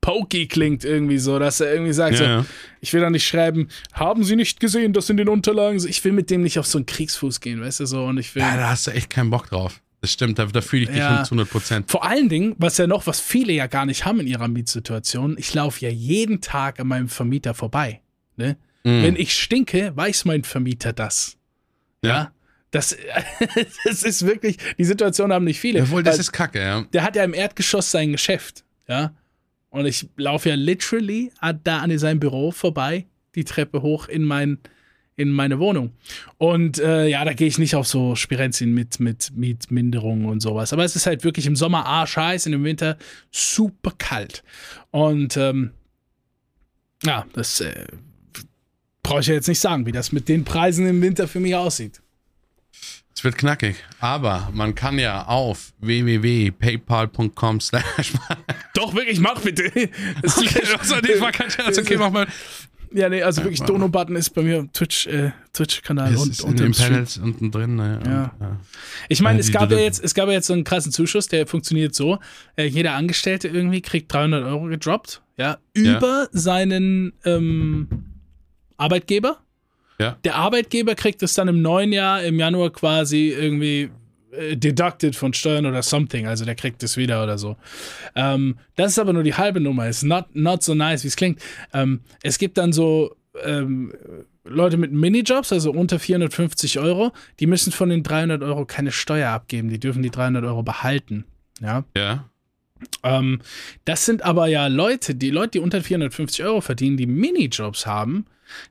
[0.00, 2.46] pokey klingt irgendwie so, dass er irgendwie sagt, Ja, so, ja.
[2.80, 6.12] ich will da nicht schreiben, haben Sie nicht gesehen, das in den Unterlagen, ich will
[6.12, 8.42] mit dem nicht auf so einen Kriegsfuß gehen, weißt du so, und ich will.
[8.42, 9.80] Ja, da hast du echt keinen Bock drauf.
[10.00, 11.16] Das stimmt, da, da fühle ich dich Ja.
[11.16, 11.90] schon zu 100 Prozent.
[11.90, 15.36] Vor allen Dingen, was ja noch, was viele ja gar nicht haben in ihrer Mietsituation,
[15.38, 18.00] ich laufe ja jeden Tag an meinem Vermieter vorbei.
[18.36, 18.56] Ne?
[18.84, 19.02] Mhm.
[19.02, 21.36] Wenn ich stinke, weiß mein Vermieter das.
[22.02, 22.32] Ja.
[22.70, 22.96] Das,
[23.84, 25.80] das ist wirklich, die Situation haben nicht viele.
[25.80, 26.82] Jawohl, das ist kacke, ja.
[26.94, 28.64] der hat ja im Erdgeschoss sein Geschäft.
[28.88, 29.12] Ja.
[29.70, 31.32] Und ich laufe ja literally
[31.64, 34.58] da an seinem Büro vorbei, die Treppe hoch in mein,
[35.16, 35.92] in meine Wohnung.
[36.38, 40.72] Und äh, ja, da gehe ich nicht auf so Spirenzien mit, mit Mietminderungen und sowas.
[40.72, 42.98] Aber es ist halt wirklich im Sommer arschheiß, in im Winter
[43.30, 44.42] super kalt.
[44.90, 45.70] Und ähm,
[47.04, 47.86] ja, das äh,
[49.02, 51.54] brauche ich ja jetzt nicht sagen, wie das mit den Preisen im Winter für mich
[51.54, 52.02] aussieht.
[53.20, 53.76] Es wird knackig.
[53.98, 58.14] Aber man kann ja auf www.paypal.com slash
[58.74, 59.64] Doch, wirklich, mach bitte.
[60.22, 60.38] Das-
[61.78, 62.26] okay, mach mal.
[62.94, 66.56] Ja, nee, also wirklich, Dono-Button ist bei mir im Twitch, äh, Twitch-Kanal und unter den
[66.56, 66.88] dem Stream.
[66.92, 67.76] Panels unten drin.
[67.76, 68.00] Ne?
[68.06, 68.32] Ja.
[68.40, 68.56] ja.
[69.10, 71.28] Ich meine, Äh, es gab ja jetzt, es gab ja jetzt so einen krassen Zuschuss,
[71.28, 72.20] der funktioniert so:
[72.56, 75.98] äh, Jeder Angestellte irgendwie kriegt 300 Euro gedroppt, ja, Ja.
[75.98, 77.88] über seinen ähm,
[78.78, 79.40] Arbeitgeber.
[80.00, 80.16] Ja.
[80.24, 83.90] Der Arbeitgeber kriegt es dann im neuen Jahr, im Januar quasi irgendwie
[84.32, 86.26] äh, deducted von Steuern oder something.
[86.26, 87.56] Also der kriegt es wieder oder so.
[88.14, 89.88] Ähm, das ist aber nur die halbe Nummer.
[89.88, 91.40] Ist not, not so nice, wie es klingt.
[91.74, 93.92] Ähm, es gibt dann so ähm,
[94.44, 99.30] Leute mit Minijobs, also unter 450 Euro, die müssen von den 300 Euro keine Steuer
[99.30, 99.68] abgeben.
[99.68, 101.24] Die dürfen die 300 Euro behalten.
[101.60, 101.84] Ja.
[101.94, 102.30] Ja.
[103.02, 103.40] Ähm,
[103.84, 108.24] das sind aber ja Leute, die Leute, die unter 450 Euro verdienen, die Minijobs haben,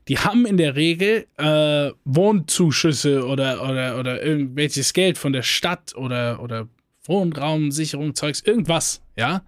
[0.08, 5.94] die haben in der Regel äh, Wohnzuschüsse oder, oder, oder irgendwelches Geld von der Stadt
[5.94, 6.68] oder, oder
[7.04, 9.42] Wohnraumsicherung, Zeugs, irgendwas, ja.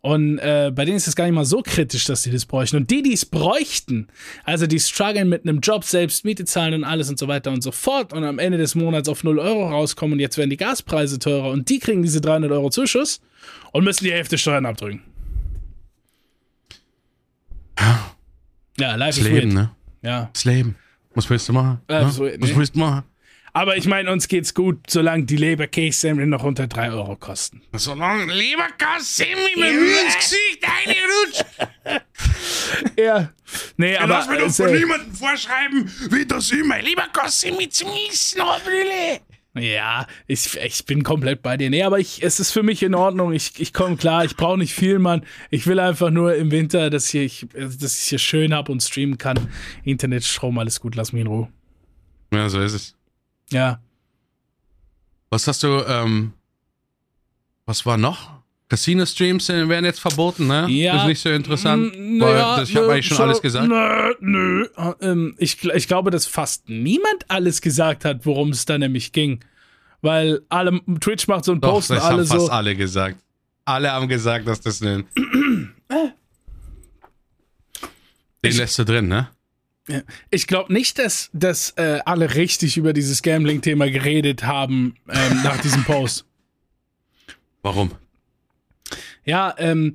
[0.00, 2.76] Und äh, bei denen ist es gar nicht mal so kritisch, dass die das bräuchten.
[2.76, 4.06] Und die, die es bräuchten,
[4.44, 7.62] also die strugglen mit einem Job, selbst Miete zahlen und alles und so weiter und
[7.62, 10.56] so fort und am Ende des Monats auf 0 Euro rauskommen und jetzt werden die
[10.56, 13.20] Gaspreise teurer und die kriegen diese 300 Euro Zuschuss
[13.72, 15.02] und müssen die Hälfte Steuern abdrücken.
[17.78, 18.14] Ja,
[18.86, 19.70] life Das is Leben, weird.
[20.02, 20.08] ne?
[20.08, 20.30] Ja.
[20.32, 20.76] Das Leben.
[21.14, 21.80] Was willst du machen?
[21.88, 22.10] Äh, ne?
[22.10, 23.02] so, Was willst du machen?
[23.54, 27.62] Aber ich meine, uns geht's gut, solange die Leberkässemmel noch unter 3 Euro kosten.
[27.74, 31.44] Solange Leberkässemmel mit ins Gesicht reinrutscht.
[32.98, 33.30] Ja.
[33.78, 34.08] Nee, aber.
[34.08, 38.60] Lass mir doch von niemandem vorschreiben, wie das immer Leberkässemmel zum Essen habe.
[39.58, 41.70] Ja, ich, ich bin komplett bei dir.
[41.70, 43.32] Nee, aber ich, es ist für mich in Ordnung.
[43.32, 45.24] Ich, ich komme klar, ich brauche nicht viel, Mann.
[45.50, 49.18] Ich will einfach nur im Winter, dass ich, dass ich hier schön hab und streamen
[49.18, 49.48] kann.
[49.84, 51.48] Internet, Strom, alles gut, lass mich in Ruhe.
[52.32, 52.94] Ja, so ist es.
[53.50, 53.80] Ja.
[55.30, 56.32] Was hast du, ähm,
[57.66, 58.38] was war noch?
[58.68, 60.66] Casino-Streams äh, werden jetzt verboten, ne?
[60.68, 60.92] Ja.
[60.94, 63.40] Das ist nicht so interessant, Mm, weil das, ich habe nö, eigentlich schon so- alles
[63.40, 63.66] gesagt.
[63.68, 64.66] Nö, nö.
[65.00, 69.40] Ähm, ich, ich glaube, dass fast niemand alles gesagt hat, worum es da nämlich ging.
[70.02, 72.52] Weil alle, Twitch macht so einen Doch, Post und das alle haben fast so.
[72.52, 73.16] alle gesagt.
[73.64, 75.04] Alle haben gesagt, dass das ne.
[78.44, 79.28] Den lässt du drin, ne?
[80.30, 85.56] Ich glaube nicht, dass, dass äh, alle richtig über dieses Gambling-Thema geredet haben ähm, nach
[85.62, 86.26] diesem Post.
[87.62, 87.90] Warum?
[89.28, 89.92] Ja, ähm,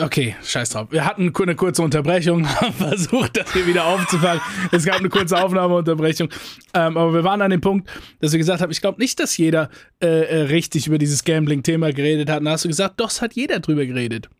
[0.00, 0.88] okay, scheiß drauf.
[0.90, 4.40] Wir hatten eine kurze Unterbrechung, haben versucht, das hier wieder aufzufangen.
[4.72, 6.30] Es gab eine kurze Aufnahmeunterbrechung.
[6.72, 7.90] Ähm, aber wir waren an dem Punkt,
[8.20, 9.68] dass wir gesagt haben, ich glaube nicht, dass jeder
[10.02, 12.38] äh, äh, richtig über dieses Gambling-Thema geredet hat.
[12.38, 14.30] Und da hast du gesagt, doch, es hat jeder drüber geredet.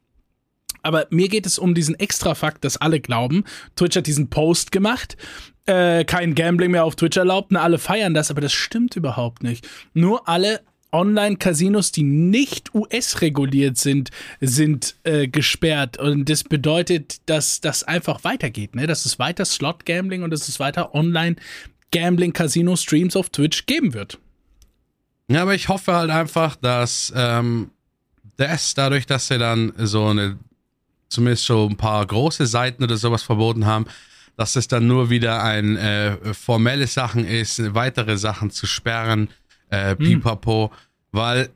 [0.82, 5.18] Aber mir geht es um diesen Extra-Fakt, dass alle glauben, Twitch hat diesen Post gemacht,
[5.66, 9.42] äh, kein Gambling mehr auf Twitch erlaubt, und alle feiern das, aber das stimmt überhaupt
[9.42, 9.68] nicht.
[9.92, 10.60] Nur alle
[10.96, 15.98] Online-Casinos, die nicht US-reguliert sind, sind äh, gesperrt.
[15.98, 18.86] Und das bedeutet, dass das einfach weitergeht, ne?
[18.86, 24.18] Dass es weiter Slot-Gambling und dass es weiter Online-Gambling-Casino-Streams auf Twitch geben wird.
[25.28, 27.70] Ja, aber ich hoffe halt einfach, dass ähm,
[28.36, 30.38] das, dadurch, dass sie dann so eine,
[31.08, 33.84] zumindest so ein paar große Seiten oder sowas verboten haben,
[34.36, 39.28] dass es dann nur wieder ein äh, formelle Sachen ist, weitere Sachen zu sperren,
[39.70, 40.70] äh, pipapo,
[41.16, 41.48] weil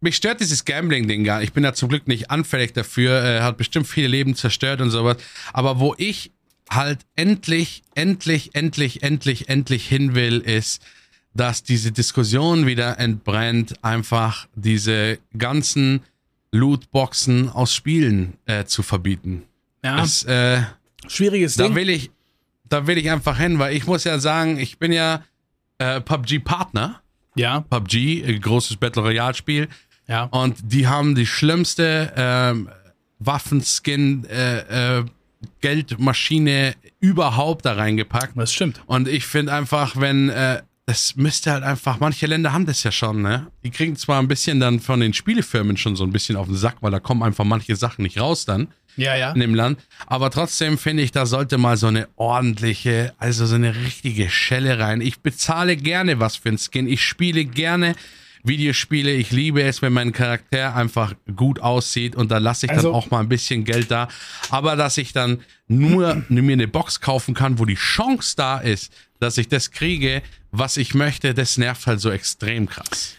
[0.00, 1.48] mich stört dieses Gambling-Ding gar nicht.
[1.48, 4.90] Ich bin da zum Glück nicht anfällig dafür, äh, hat bestimmt viele Leben zerstört und
[4.90, 5.16] sowas,
[5.52, 6.32] aber wo ich
[6.68, 10.82] halt endlich, endlich, endlich, endlich, endlich hin will, ist,
[11.34, 16.02] dass diese Diskussion wieder entbrennt, einfach diese ganzen
[16.50, 19.44] Lootboxen aus Spielen äh, zu verbieten.
[19.84, 20.62] Ja, Das, äh,
[21.08, 21.74] schwieriges da Ding.
[21.74, 22.10] will ich,
[22.68, 25.22] da will ich einfach hin, weil ich muss ja sagen, ich bin ja
[25.78, 27.00] äh, PUBG-Partner.
[27.34, 29.68] Ja, PUBG, ein großes Battle Royale-Spiel.
[30.06, 30.24] ja.
[30.24, 32.68] Und die haben die schlimmste ähm,
[33.18, 35.04] Waffenskin, äh, äh,
[35.60, 38.36] Geldmaschine überhaupt da reingepackt.
[38.36, 38.80] Das stimmt.
[38.86, 42.90] Und ich finde einfach, wenn, äh, das müsste halt einfach, manche Länder haben das ja
[42.90, 43.46] schon, ne?
[43.62, 46.56] Die kriegen zwar ein bisschen dann von den Spielefirmen schon so ein bisschen auf den
[46.56, 48.66] Sack, weil da kommen einfach manche Sachen nicht raus dann
[48.96, 49.30] Ja, ja.
[49.32, 49.78] in dem Land.
[50.06, 54.80] Aber trotzdem finde ich, da sollte mal so eine ordentliche, also so eine richtige Schelle
[54.80, 55.00] rein.
[55.00, 56.88] Ich bezahle gerne was für ein Skin.
[56.88, 57.94] Ich spiele gerne
[58.42, 59.12] Videospiele.
[59.12, 62.96] Ich liebe es, wenn mein Charakter einfach gut aussieht und da lasse ich Also- dann
[62.96, 64.08] auch mal ein bisschen Geld da.
[64.50, 68.92] Aber dass ich dann nur mir eine Box kaufen kann, wo die Chance da ist,
[69.22, 73.14] dass ich das kriege, was ich möchte, das nervt halt so extrem krass.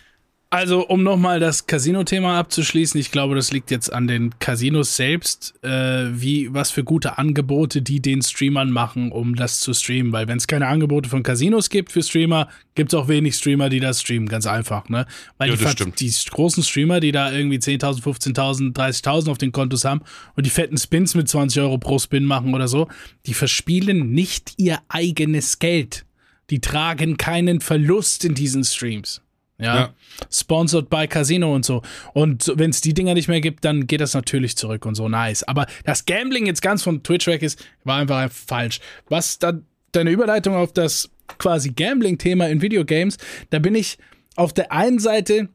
[0.53, 5.55] Also, um nochmal das Casino-Thema abzuschließen, ich glaube, das liegt jetzt an den Casinos selbst,
[5.63, 5.69] äh,
[6.11, 10.11] wie, was für gute Angebote die den Streamern machen, um das zu streamen.
[10.13, 13.69] Weil wenn es keine Angebote von Casinos gibt für Streamer, gibt es auch wenig Streamer,
[13.69, 15.07] die das streamen, ganz einfach, ne?
[15.39, 15.99] Weil Ja, die, das Ver- stimmt.
[15.99, 20.01] die großen Streamer, die da irgendwie 10.000, 15.000, 30.000 auf den Kontos haben
[20.35, 22.89] und die fetten Spins mit 20 Euro pro Spin machen oder so,
[23.25, 26.05] die verspielen nicht ihr eigenes Geld.
[26.51, 29.22] Die tragen keinen Verlust in diesen Streams.
[29.59, 29.75] Ja.
[29.75, 29.93] Ja.
[30.31, 31.81] Sponsored by Casino und so.
[32.13, 35.07] Und wenn es die Dinger nicht mehr gibt, dann geht das natürlich zurück und so.
[35.09, 35.43] Nice.
[35.43, 38.79] Aber das Gambling jetzt ganz von Twitch weg ist, war einfach falsch.
[39.09, 43.17] Was dann deine Überleitung auf das quasi Gambling-Thema in Videogames,
[43.51, 43.97] da bin ich
[44.35, 45.49] auf der einen Seite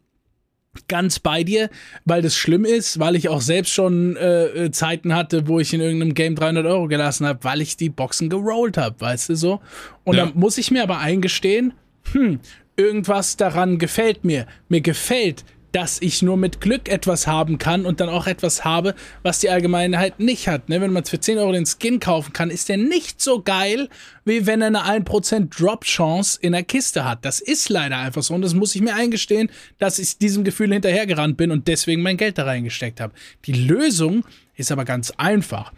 [0.86, 1.70] ganz bei dir,
[2.05, 5.74] weil das schlimm ist, weil ich auch selbst schon äh, äh, Zeiten hatte, wo ich
[5.74, 9.34] in irgendeinem Game 300 Euro gelassen habe, weil ich die Boxen gerollt habe, weißt du
[9.34, 9.61] so.
[10.05, 10.26] Und Ja.
[10.26, 11.74] dann muss ich mir aber eingestehen,
[12.12, 12.38] hm,
[12.78, 14.46] irgendwas daran gefällt mir.
[14.68, 18.94] Mir gefällt, dass ich nur mit Glück etwas haben kann und dann auch etwas habe,
[19.22, 20.68] was die Allgemeinheit nicht hat.
[20.68, 20.80] Ne?
[20.80, 23.88] Wenn man für 10 Euro den Skin kaufen kann, ist der nicht so geil,
[24.24, 27.24] wie wenn er eine 1% Drop-Chance in der Kiste hat.
[27.24, 30.72] Das ist leider einfach so und das muss ich mir eingestehen, dass ich diesem Gefühl
[30.72, 33.12] hinterhergerannt bin und deswegen mein Geld da reingesteckt habe.
[33.44, 34.24] Die Lösung
[34.56, 35.72] ist aber ganz einfach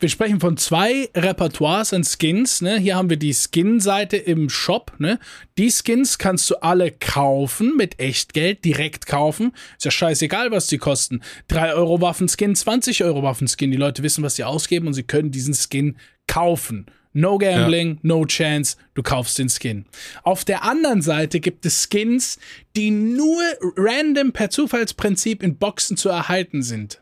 [0.00, 2.60] wir sprechen von zwei Repertoires an Skins.
[2.60, 2.78] Ne?
[2.78, 4.92] Hier haben wir die Skin-Seite im Shop.
[4.98, 5.18] Ne?
[5.56, 9.52] Die Skins kannst du alle kaufen mit Echtgeld, direkt kaufen.
[9.76, 11.20] Ist ja scheißegal, was die kosten.
[11.48, 13.72] 3 Euro Waffenskin, 20 Euro Waffenskin.
[13.72, 15.96] Die Leute wissen, was sie ausgeben und sie können diesen Skin
[16.28, 16.86] kaufen.
[17.12, 19.86] No Gambling, no Chance, du kaufst den Skin.
[20.22, 22.38] Auf der anderen Seite gibt es Skins,
[22.76, 23.42] die nur
[23.76, 27.00] random per Zufallsprinzip in Boxen zu erhalten sind.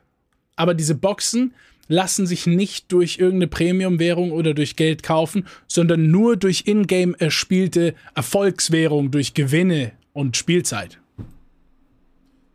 [0.55, 1.53] Aber diese Boxen
[1.89, 7.95] lassen sich nicht durch irgendeine Premium-Währung oder durch Geld kaufen, sondern nur durch Ingame erspielte
[8.15, 10.99] Erfolgswährung, durch Gewinne und Spielzeit.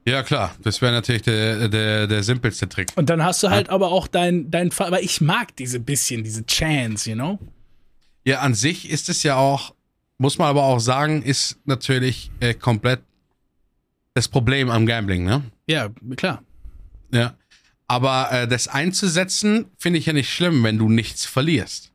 [0.05, 2.89] Ja, klar, das wäre natürlich der, der, der simpelste Trick.
[2.95, 3.73] Und dann hast du halt ja.
[3.73, 7.39] aber auch dein, dein Fall, weil ich mag diese bisschen, diese Chance, you know?
[8.25, 9.75] Ja, an sich ist es ja auch,
[10.17, 13.01] muss man aber auch sagen, ist natürlich äh, komplett
[14.13, 15.43] das Problem am Gambling, ne?
[15.67, 16.43] Ja, klar.
[17.13, 17.35] Ja.
[17.91, 21.91] Aber äh, das einzusetzen, finde ich ja nicht schlimm, wenn du nichts verlierst.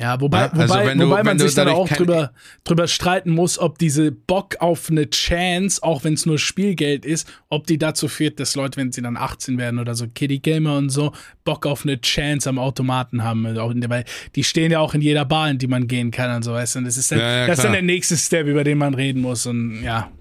[0.00, 2.30] Ja, wobei, ja, also wobei, du, wobei man sich dann auch drüber,
[2.62, 7.28] drüber streiten muss, ob diese Bock auf eine Chance, auch wenn es nur Spielgeld ist,
[7.48, 10.76] ob die dazu führt, dass Leute, wenn sie dann 18 werden oder so, Kitty Gamer
[10.76, 11.12] und so,
[11.42, 13.42] Bock auf eine Chance am Automaten haben.
[13.42, 14.04] Weil
[14.36, 16.76] die stehen ja auch in jeder Bar, in die man gehen kann und so, weißt
[16.76, 16.78] du.
[16.78, 18.94] Und das ist dann, ja, ja, das ist dann der nächste Step, über den man
[18.94, 19.46] reden muss.
[19.46, 20.12] Und ja.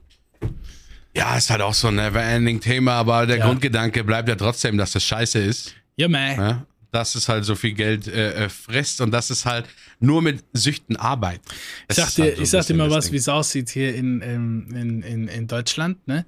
[1.17, 5.03] Ja, ist halt auch so ein Never-Ending-Thema, aber der Grundgedanke bleibt ja trotzdem, dass das
[5.03, 5.73] scheiße ist.
[5.95, 9.65] Ja, man dass es halt so viel Geld äh, äh, frisst und dass es halt
[9.99, 11.43] nur mit Süchten arbeitet.
[11.87, 13.93] Das ich sag dir, halt so ich sag dir mal was, wie es aussieht hier
[13.93, 16.07] in, in, in, in Deutschland.
[16.07, 16.25] Ne?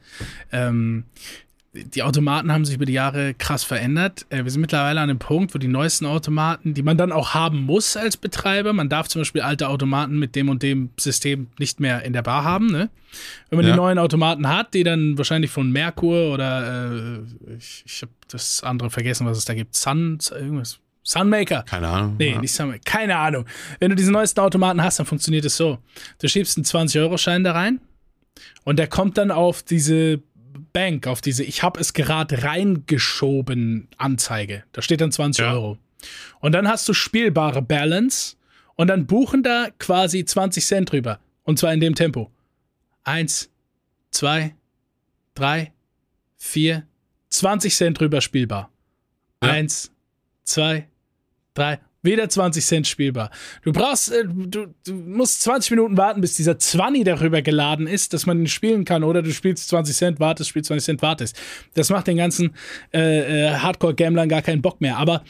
[0.51, 1.05] Ähm,
[1.74, 4.26] die Automaten haben sich über die Jahre krass verändert.
[4.30, 7.34] Äh, wir sind mittlerweile an einem Punkt, wo die neuesten Automaten, die man dann auch
[7.34, 11.47] haben muss als Betreiber, man darf zum Beispiel alte Automaten mit dem und dem System
[11.59, 12.67] nicht mehr in der Bar haben.
[12.67, 12.89] Ne?
[13.49, 13.74] Wenn man ja.
[13.74, 18.63] die neuen Automaten hat, die dann wahrscheinlich von Merkur oder äh, ich, ich habe das
[18.63, 20.80] andere vergessen, was es da gibt, Sun, irgendwas.
[21.03, 21.63] Sunmaker.
[21.63, 22.15] Keine Ahnung.
[22.17, 22.41] Nee, ja.
[22.41, 22.82] nicht Sunmaker.
[22.84, 23.45] Keine Ahnung.
[23.80, 25.80] Wenn du diese neuesten Automaten hast, dann funktioniert es so.
[26.20, 27.80] Du schiebst einen 20-Euro-Schein da rein
[28.63, 30.22] und der kommt dann auf diese
[30.74, 34.63] Bank, auf diese Ich habe es gerade reingeschoben Anzeige.
[34.72, 35.53] Da steht dann 20 ja.
[35.53, 35.78] Euro.
[36.39, 38.36] Und dann hast du spielbare Balance
[38.76, 41.20] und dann buchen da quasi 20 Cent drüber.
[41.43, 42.32] Und zwar in dem Tempo.
[43.03, 43.49] Eins,
[44.11, 44.55] zwei,
[45.34, 45.74] drei,
[46.38, 46.86] vier,
[47.30, 48.72] 20 Cent drüber spielbar.
[49.43, 49.51] Ja.
[49.51, 49.91] Eins,
[50.43, 50.88] zwei,
[51.53, 51.80] drei.
[52.01, 53.29] Wieder 20 Cent spielbar.
[53.61, 58.13] Du brauchst, äh, du, du musst 20 Minuten warten, bis dieser 20 darüber geladen ist,
[58.13, 59.03] dass man ihn spielen kann.
[59.03, 61.39] Oder du spielst 20 Cent, wartest, spielst 20 Cent, wartest.
[61.73, 62.55] Das macht den ganzen
[62.93, 64.97] äh, äh, Hardcore-Gamblern gar keinen Bock mehr.
[64.97, 65.23] Aber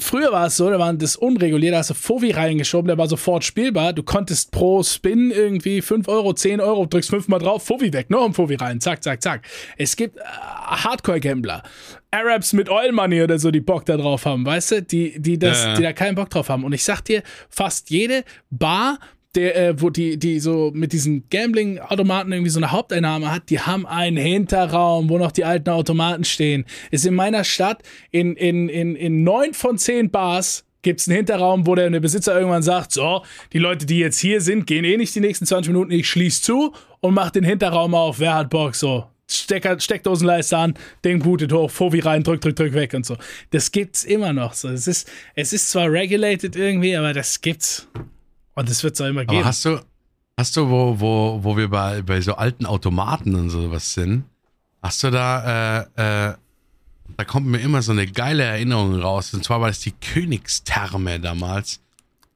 [0.00, 3.06] Früher war es so, da waren das unreguliert, da hast du Fovi reingeschoben, der war
[3.06, 3.92] sofort spielbar.
[3.92, 8.24] Du konntest pro Spin irgendwie 5 Euro, 10 Euro, drückst fünfmal drauf, Fovi weg, noch
[8.24, 9.42] ein Fovi rein, zack, zack, zack.
[9.76, 11.62] Es gibt äh, Hardcore-Gambler,
[12.10, 15.38] Arabs mit Oil Money oder so, die Bock da drauf haben, weißt du, die, die,
[15.38, 15.74] das, ja.
[15.74, 16.64] die da keinen Bock drauf haben.
[16.64, 18.98] Und ich sag dir, fast jede Bar
[19.34, 23.60] der, äh, wo die, die so mit diesen Gambling-Automaten irgendwie so eine Haupteinnahme hat, die
[23.60, 26.64] haben einen Hinterraum, wo noch die alten Automaten stehen.
[26.90, 31.16] Ist in meiner Stadt in, in, in, in neun von zehn Bars gibt es einen
[31.16, 33.22] Hinterraum, wo der, der Besitzer irgendwann sagt, so,
[33.52, 36.42] die Leute, die jetzt hier sind, gehen eh nicht die nächsten 20 Minuten, ich schließe
[36.42, 39.06] zu und mach den Hinterraum auf, wer hat Bock, so.
[39.28, 40.74] Stecker, Steckdosenleiste an,
[41.04, 43.16] Ding bootet hoch, Fovi rein, drück, drück, drück weg und so.
[43.50, 44.68] Das gibt's immer noch so.
[44.68, 47.86] Es ist, es ist zwar regulated irgendwie, aber das gibt's.
[48.54, 49.38] Und das wird es auch immer geben.
[49.38, 49.80] Aber hast du,
[50.36, 54.24] hast du, wo, wo, wo wir bei, bei so alten Automaten und sowas sind,
[54.82, 56.34] hast du da, äh, äh,
[57.16, 59.34] da kommt mir immer so eine geile Erinnerung raus.
[59.34, 61.80] Und zwar war das die Königstherme damals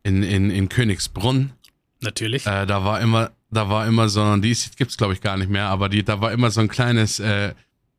[0.02, 1.52] in, in, in Königsbrunn.
[2.00, 2.46] Natürlich.
[2.46, 5.50] Äh, da war immer, da war immer so, die gibt es glaube ich gar nicht
[5.50, 7.54] mehr, aber die, da war immer so ein kleines äh,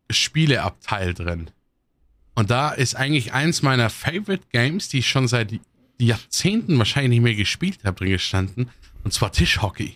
[0.10, 1.50] Spieleabteil drin.
[2.36, 5.54] Und da ist eigentlich eins meiner Favorite Games, die ich schon seit
[6.00, 8.70] Jahrzehnten wahrscheinlich nicht mehr gespielt habe, drin gestanden.
[9.04, 9.96] Und zwar Tischhockey.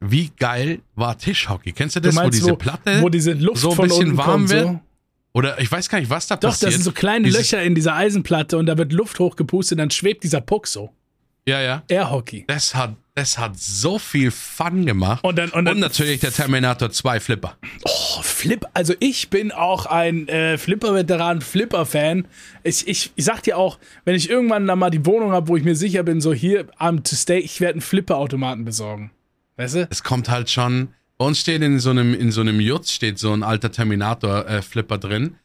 [0.00, 1.72] Wie geil war Tischhockey?
[1.72, 4.48] Kennst du das, du meinst, wo diese Platte wo diese Luft so ein bisschen warm
[4.48, 4.66] wird?
[4.66, 4.80] So?
[5.32, 6.62] Oder ich weiß gar nicht, was da Doch, passiert.
[6.62, 9.78] Doch, das sind so kleine Dieses Löcher in dieser Eisenplatte und da wird Luft hochgepustet,
[9.78, 10.92] dann schwebt dieser Puck so.
[11.48, 11.82] Ja, ja.
[11.88, 12.44] Airhockey.
[12.46, 15.24] Das hat, das hat so viel Fun gemacht.
[15.24, 17.56] Und, dann, und, dann und natürlich der Terminator 2 Flipper.
[17.84, 18.66] Oh, Flip.
[18.74, 22.28] Also ich bin auch ein äh, Flipper-Veteran, Flipper-Fan.
[22.64, 25.56] Ich, ich, ich sag dir auch, wenn ich irgendwann dann mal die Wohnung habe, wo
[25.56, 29.10] ich mir sicher bin, so hier am to stay, ich werde einen Flipper-Automaten besorgen.
[29.56, 29.88] Weißt du?
[29.88, 30.88] Es kommt halt schon.
[31.16, 34.96] Bei uns steht in so einem, in so einem Jutz steht so ein alter Terminator-Flipper
[34.96, 35.36] äh, drin.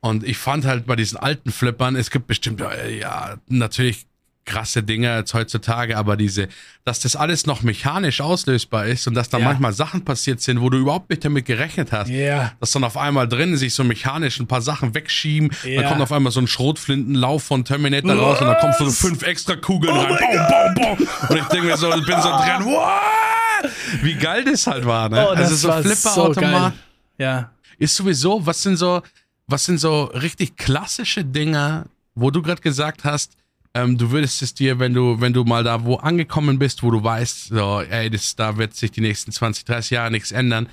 [0.00, 2.62] Und ich fand halt bei diesen alten Flippern, es gibt bestimmt,
[3.00, 4.06] ja, natürlich
[4.48, 6.48] krasse Dinge als heutzutage, aber diese,
[6.84, 9.44] dass das alles noch mechanisch auslösbar ist und dass da ja.
[9.44, 12.52] manchmal Sachen passiert sind, wo du überhaupt nicht damit gerechnet hast, ja.
[12.58, 15.82] dass dann auf einmal drin sich so mechanisch ein paar Sachen wegschieben, ja.
[15.82, 18.22] dann kommt auf einmal so ein Schrotflintenlauf von Terminator Was?
[18.22, 21.08] raus und dann kommen so fünf extra Kugeln oh rein, boom, boom, boom.
[21.28, 23.70] und ich denke mir so, ich bin so drin, wow!
[24.02, 25.26] wie geil das halt war, ne?
[25.28, 26.72] Oh, also so Flipper-Automat.
[26.72, 27.50] So ja.
[27.78, 29.02] Ist sowieso, was sind so,
[29.46, 33.37] was sind so richtig klassische Dinge, wo du gerade gesagt hast,
[33.74, 36.90] ähm, du würdest es dir, wenn du, wenn du mal da wo angekommen bist, wo
[36.90, 40.68] du weißt, so, ey, das, da wird sich die nächsten 20, 30 Jahre nichts ändern.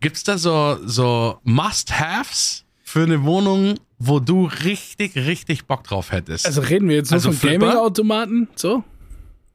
[0.00, 6.46] Gibt's da so, so Must-Haves für eine Wohnung, wo du richtig, richtig Bock drauf hättest?
[6.46, 7.48] Also reden wir jetzt nur Also von?
[7.50, 8.48] Gaming-Automaten?
[8.56, 8.84] So?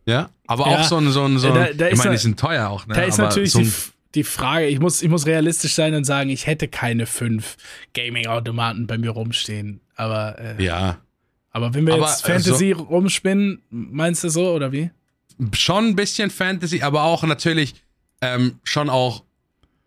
[0.05, 0.79] ja, aber Ja.
[0.79, 2.87] auch so ein, so ein, so ein Da- da ich meine, die sind teuer auch,
[2.87, 2.95] ne?
[2.95, 3.73] Da ist aber natürlich so die, ein,
[4.15, 7.55] die Frage, ich muss, ich muss realistisch sein und sagen, ich hätte keine fünf
[7.93, 9.81] Gaming-Automaten bei mir rumstehen.
[9.95, 10.97] Aber, äh, ja,
[11.51, 14.89] aber wenn wir Aber, jetzt äh, Fantasy rumspinnen, meinst du so oder wie?
[15.53, 17.75] schon ein bisschen Fantasy, aber auch natürlich
[18.21, 19.23] ähm, schon auch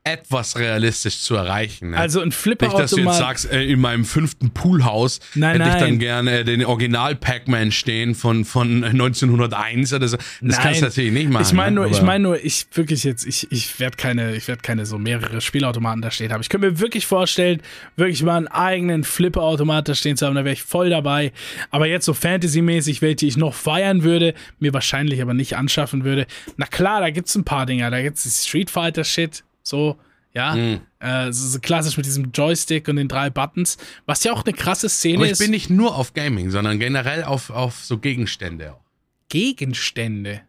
[0.07, 1.91] etwas realistisch zu erreichen.
[1.91, 1.97] Ne?
[1.97, 3.15] Also ein Nicht, dass du jetzt Flipper-Automat.
[3.15, 5.99] sagst, äh, in meinem fünften Poolhaus Nein, hätte ich dann nein.
[5.99, 10.19] gerne äh, den Original Pac-Man stehen von, von 1901 oder so.
[10.43, 11.47] Das kannst du natürlich nicht machen.
[11.47, 11.91] Ich meine nur, ne?
[11.91, 15.41] ich meine nur, ich wirklich jetzt, ich, ich werde keine, ich werde keine so mehrere
[15.41, 16.43] Spielautomaten da stehen haben.
[16.43, 17.63] Ich könnte mir wirklich vorstellen,
[17.97, 21.33] wirklich mal einen eigenen Flipper-Automat da stehen zu haben, da wäre ich voll dabei.
[21.71, 26.27] Aber jetzt so Fantasy-mäßig, welche ich noch feiern würde, mir wahrscheinlich aber nicht anschaffen würde.
[26.59, 29.97] Na klar, da gibt's ein paar Dinger, da gibt's Street Fighter-Shit, so,
[30.33, 30.55] ja.
[30.55, 30.81] Mhm.
[31.01, 34.89] Äh, so, klassisch mit diesem Joystick und den drei Buttons, was ja auch eine krasse
[34.89, 35.39] Szene Aber ich ist.
[35.39, 38.81] bin nicht nur auf Gaming, sondern generell auf, auf so Gegenstände auch.
[39.29, 40.43] Gegenstände.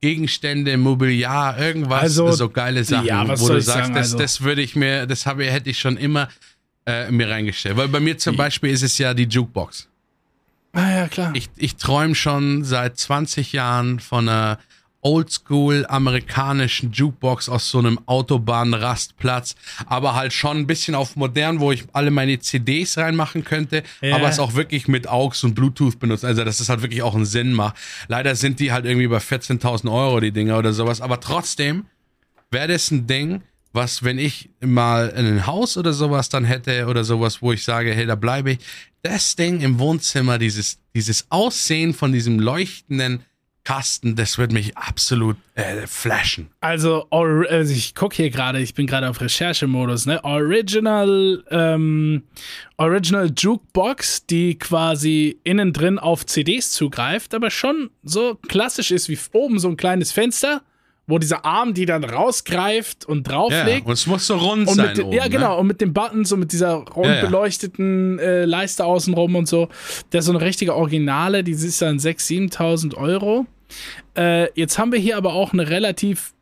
[0.00, 4.06] Gegenstände, Mobiliar, irgendwas, Also, so geile Sachen, ja, was wo du ich sagst, sagen, das,
[4.12, 6.28] also- das würde ich mir, das habe, hätte ich schon immer
[6.86, 7.76] äh, mir reingestellt.
[7.76, 9.88] Weil bei mir zum Beispiel ist es ja die Jukebox.
[10.72, 11.32] Ah ja, klar.
[11.34, 14.58] Ich, ich träume schon seit 20 Jahren von einer
[15.08, 19.54] oldschool amerikanischen Jukebox aus so einem Autobahnrastplatz,
[19.86, 24.16] aber halt schon ein bisschen auf modern, wo ich alle meine CDs reinmachen könnte, Ja.
[24.16, 27.14] aber es auch wirklich mit AUX und Bluetooth benutzt, also dass es halt wirklich auch
[27.14, 27.76] einen Sinn macht.
[28.08, 31.86] Leider sind die halt irgendwie bei 14.000 Euro, die Dinger oder sowas, aber trotzdem
[32.50, 33.40] wäre das ein Ding,
[33.72, 37.94] was, wenn ich mal ein Haus oder sowas dann hätte oder sowas, wo ich sage,
[37.94, 38.58] hey, da bleibe ich,
[39.02, 43.20] das Ding im Wohnzimmer, dieses, dieses Aussehen von diesem leuchtenden
[43.68, 46.48] Kasten, das wird mich absolut äh, flashen.
[46.62, 50.24] Also, also ich gucke hier gerade, ich bin gerade auf Recherchemodus, ne?
[50.24, 52.22] Original, ähm,
[52.78, 59.18] Original Jukebox, die quasi innen drin auf CDs zugreift, aber schon so klassisch ist wie
[59.32, 60.62] oben so ein kleines Fenster,
[61.06, 63.86] wo dieser Arm die dann rausgreift und Ja, drauflegt.
[63.86, 64.94] und es muss so rund und sein.
[64.94, 65.30] den, oben, ja, ne?
[65.30, 67.24] genau, und mit den Buttons und mit dieser rund Ja, ja.
[67.26, 69.68] beleuchteten äh, Leiste außenrum und so.
[70.12, 73.46] Der ist so eine richtige Originale, die ist dann 6.000, 7.000 Euro.
[74.16, 76.34] Äh, jetzt haben wir hier aber auch eine relativ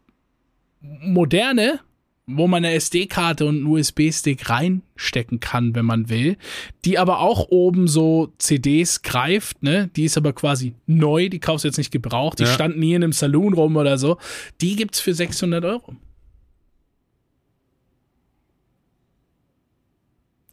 [0.81, 1.81] moderne,
[2.29, 6.37] wo man eine SD-Karte und einen USB-Stick reinstecken kann, wenn man will,
[6.85, 9.89] die aber auch oben so CDs greift, ne?
[9.95, 12.53] Die ist aber quasi neu, die kaufst du jetzt nicht gebraucht, die Ja.
[12.53, 14.19] stand nie in einem Saloon rum oder so.
[14.61, 15.95] Die gibt's für 600 Euro.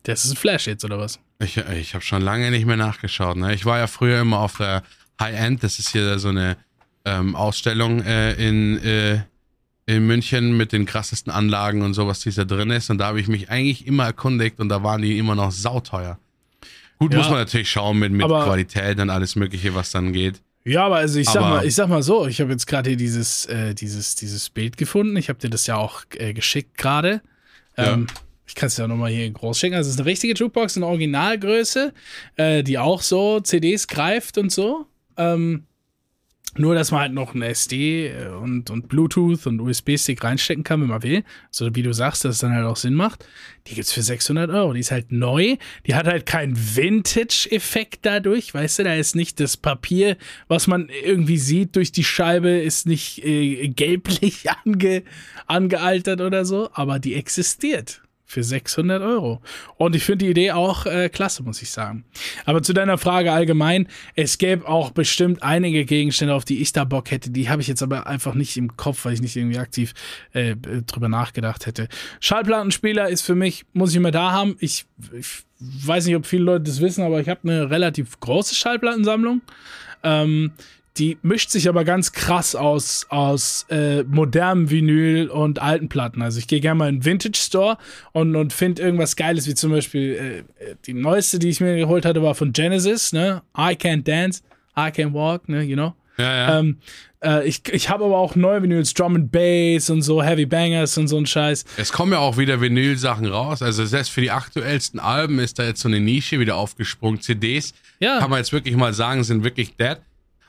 [0.04, 1.20] Das ist ein Flash jetzt, oder was?
[1.40, 3.38] Ich, ich habe schon lange nicht mehr nachgeschaut.
[3.38, 3.54] Ne?
[3.54, 4.84] Ich war ja früher immer auf der
[5.24, 5.64] High-End.
[5.64, 6.58] Das ist hier so eine
[7.06, 9.22] ähm, Ausstellung äh, in, äh,
[9.86, 12.90] in München mit den krassesten Anlagen und sowas, die da drin ist.
[12.90, 16.18] Und da habe ich mich eigentlich immer erkundigt und da waren die immer noch sauteuer.
[17.00, 17.18] Gut, Ja.
[17.20, 20.42] muss man natürlich schauen mit, mit Aber- Qualität und alles Mögliche, was dann geht.
[20.66, 22.90] Ja, aber also ich sag Aber- mal, ich sag mal so, ich habe jetzt gerade
[22.92, 25.18] hier dieses, äh, dieses, dieses Bild gefunden.
[25.18, 27.22] Ich habe dir das ja auch äh, geschickt gerade.
[27.76, 28.08] Ähm,
[28.46, 29.76] Ich kann es ja nochmal hier groß schicken.
[29.76, 31.94] Also es ist eine richtige Jukebox in Originalgröße,
[32.36, 34.86] äh, die auch so CDs greift und so.
[35.18, 35.66] Ähm,
[36.56, 40.82] nur, dass man halt noch ein SD äh, und, und Bluetooth und USB-Stick reinstecken kann,
[40.82, 41.24] wenn man will.
[41.50, 43.26] So wie du sagst, dass es dann halt auch Sinn macht.
[43.66, 44.74] Die gibt's für 600 Euro.
[44.74, 45.58] Die ist halt neu.
[45.88, 48.54] Die hat halt keinen Vintage-Effekt dadurch.
[48.54, 50.16] Weißt du, da ist nicht das Papier,
[50.48, 55.04] was man irgendwie sieht durch die Scheibe, ist nicht äh, gelblich ange,
[55.48, 56.70] angealtert oder so.
[56.74, 58.04] Aber die existiert.
[58.26, 59.42] Für 600 Euro.
[59.76, 62.06] Und ich finde die Idee auch äh, klasse, muss ich sagen.
[62.46, 66.84] Aber zu deiner Frage allgemein, es gäbe auch bestimmt einige Gegenstände, auf die ich da
[66.84, 67.30] Bock hätte.
[67.30, 69.94] Die habe ich jetzt aber einfach nicht im Kopf, weil ich nicht irgendwie aktiv
[70.32, 71.90] äh, drüber nachgedacht hätte.
[72.22, 74.56] Schallplattenspieler ist für mich, muss ich immer da haben.
[74.60, 74.86] Ich,
[75.18, 79.42] ich weiß nicht, ob viele Leute das wissen, aber ich habe eine relativ große Schallplattensammlung.
[80.04, 80.52] Ähm,
[80.98, 86.22] die mischt sich aber ganz krass aus, aus äh, modernem Vinyl und alten Platten.
[86.22, 87.78] Also ich gehe gerne mal in einen Vintage Store
[88.12, 91.76] und, und finde irgendwas Geiles, wie zum Beispiel äh, äh, die neueste, die ich mir
[91.78, 93.42] geholt hatte, war von Genesis, ne?
[93.58, 94.42] I Can't Dance,
[94.78, 95.64] I Can Walk, ne?
[95.64, 95.94] You know?
[96.20, 96.60] Ja, ja.
[96.60, 96.78] Ähm,
[97.24, 100.96] äh, ich ich habe aber auch neue Vinyls, Drum and Bass und so, Heavy Bangers
[101.00, 101.66] und so ein Scheiß.
[101.78, 103.64] Es kommen ja auch wieder Vinyl-Sachen raus.
[103.64, 107.20] Also selbst für die aktuellsten Alben ist da jetzt so eine Nische wieder aufgesprungen.
[107.20, 108.20] CDs, Ja.
[108.20, 109.98] kann man jetzt wirklich mal sagen, sind wirklich dead.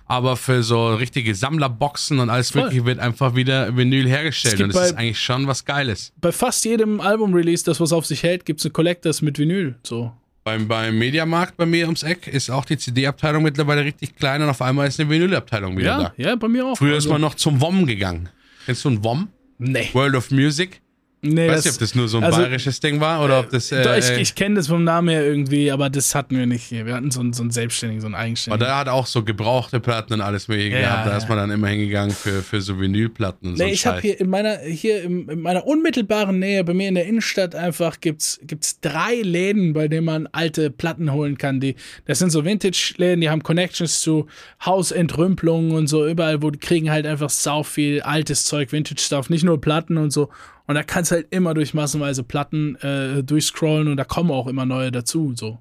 [0.07, 2.65] Aber für so richtige Sammlerboxen und alles Voll.
[2.65, 4.61] Mögliche wird einfach wieder Vinyl hergestellt.
[4.61, 6.13] Und das ist eigentlich schon was Geiles.
[6.21, 9.77] Bei fast jedem Album-Release, das was auf sich hält, gibt es eine Collectors mit Vinyl.
[9.83, 10.13] So.
[10.45, 14.51] Beim, beim Mediamarkt bei mir ums Eck ist auch die CD-Abteilung mittlerweile richtig klein und
[14.51, 16.13] auf einmal ist eine Vinyl-Abteilung wieder Ja, da.
[16.19, 16.77] ja, bei mir auch.
[16.77, 18.29] Früher Also, ist man noch zum WOM gegangen.
[18.67, 19.29] Kennst du ein WOM?
[19.57, 19.89] Nee.
[19.95, 20.83] World of Music?
[21.25, 23.51] Nee Ich weiß nicht, ob das nur so ein also, bayerisches Ding war oder ob
[23.51, 23.73] das.
[23.73, 26.47] Äh, Doch, ich äh, ich kenne das vom Namen her irgendwie, aber das hatten wir
[26.47, 26.87] nicht hier.
[26.87, 28.67] Wir hatten so einen, so einen selbstständigen, so einen aber eigenständigen.
[28.67, 31.07] der hat auch so gebrauchte Platten und alles mögliche Ja, gehabt.
[31.07, 31.17] Da ja.
[31.17, 33.63] ist man dann immer hingegangen für, für so Vinylplatten und so.
[33.63, 36.89] Nee, ein ich habe hier in meiner hier im, in meiner unmittelbaren Nähe bei mir
[36.89, 41.61] in der Innenstadt einfach gibt's gibt's drei Läden, bei denen man alte Platten holen kann.
[41.61, 44.27] Die das sind so Vintage-Läden, die haben Connections zu
[44.65, 49.45] Hausentrümpelungen und so überall, wo die kriegen halt einfach sau viel altes Zeug, Vintage-Stuff, nicht
[49.45, 50.31] nur Platten und so.
[50.67, 54.47] Und da kannst du halt immer durch massenweise Platten äh, durchscrollen und da kommen auch
[54.47, 55.35] immer neue dazu.
[55.35, 55.59] So.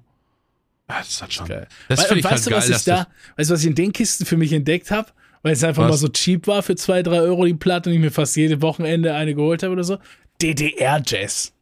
[0.88, 1.48] Ja, das hat schon.
[1.48, 1.68] Geil.
[1.88, 3.74] Das und ich weißt halt du, was geil, ich da, weißt du, was ich in
[3.74, 5.10] den Kisten für mich entdeckt habe?
[5.42, 5.90] Weil es einfach Was?
[5.90, 8.62] mal so cheap war für zwei, drei Euro die Platte und ich mir fast jede
[8.62, 9.98] Wochenende eine geholt habe oder so.
[10.40, 11.52] DDR-Jazz.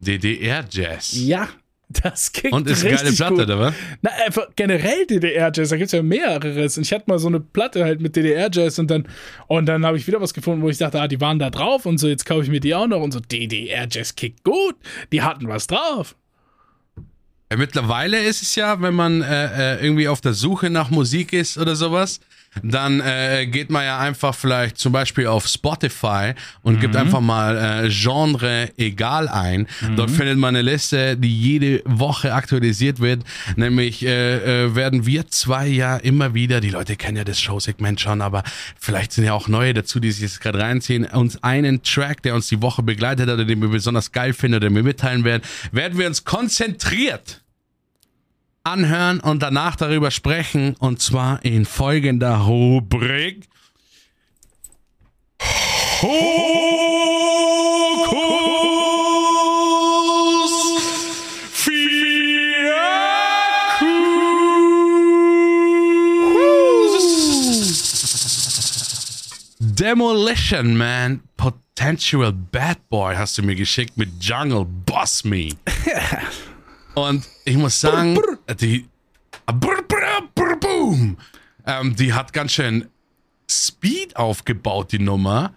[0.00, 1.12] DDR-Jazz.
[1.12, 1.48] Ja,
[1.90, 3.42] das kickt Und ist eine geile Platte, gut.
[3.42, 3.74] oder was?
[4.02, 6.76] Na, einfach generell DDR-Jazz, da gibt es ja mehreres.
[6.76, 9.08] Und ich hatte mal so eine Platte halt mit DDR-Jazz und dann,
[9.48, 11.86] und dann habe ich wieder was gefunden, wo ich dachte, ah, die waren da drauf
[11.86, 14.76] und so, jetzt kaufe ich mir die auch noch und so, DDR-Jazz kickt gut.
[15.12, 16.14] Die hatten was drauf.
[17.56, 21.58] Mittlerweile ist es ja, wenn man äh, äh, irgendwie auf der Suche nach Musik ist
[21.58, 22.20] oder sowas,
[22.62, 27.84] dann äh, geht man ja einfach vielleicht zum Beispiel auf Spotify und gibt einfach mal
[27.84, 29.68] äh, Genre egal ein.
[29.96, 33.22] Dort findet man eine Liste, die jede Woche aktualisiert wird.
[33.56, 38.00] Nämlich äh, äh, werden wir zwei ja immer wieder, die Leute kennen ja das Showsegment
[38.00, 38.42] schon, aber
[38.78, 42.34] vielleicht sind ja auch neue dazu, die sich jetzt gerade reinziehen, uns einen Track, der
[42.34, 45.24] uns die Woche begleitet hat oder den wir besonders geil finden oder den wir mitteilen
[45.24, 45.42] werden,
[45.72, 47.39] werden wir uns konzentriert
[48.64, 53.48] anhören und danach darüber sprechen und zwar in folgender Rubrik.
[56.02, 56.20] Hokus
[61.52, 62.00] Fiakus.
[69.58, 75.50] Demolition Man, Potential Bad Boy hast du mir geschickt mit Jungle Boss Me.
[76.94, 78.14] Und ich muss sagen.
[78.14, 78.38] Brr, brr,
[80.34, 81.16] brr, boom.
[81.66, 82.86] Ähm, die hat ganz schön
[83.48, 85.54] Speed aufgebaut, die Nummer.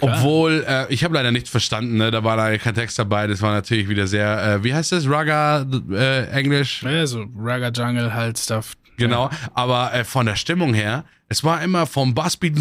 [0.00, 2.10] Obwohl, äh, ich habe leider nicht verstanden, ne?
[2.10, 3.26] da war leider kein Text dabei.
[3.26, 5.08] Das war natürlich wieder sehr, äh, wie heißt das?
[5.08, 6.82] Raga, äh, Englisch?
[6.82, 8.74] Ja, so Ragga Jungle halt Stuff.
[8.98, 12.56] Genau, aber äh, von der Stimmung her, es war immer vom Bassbeat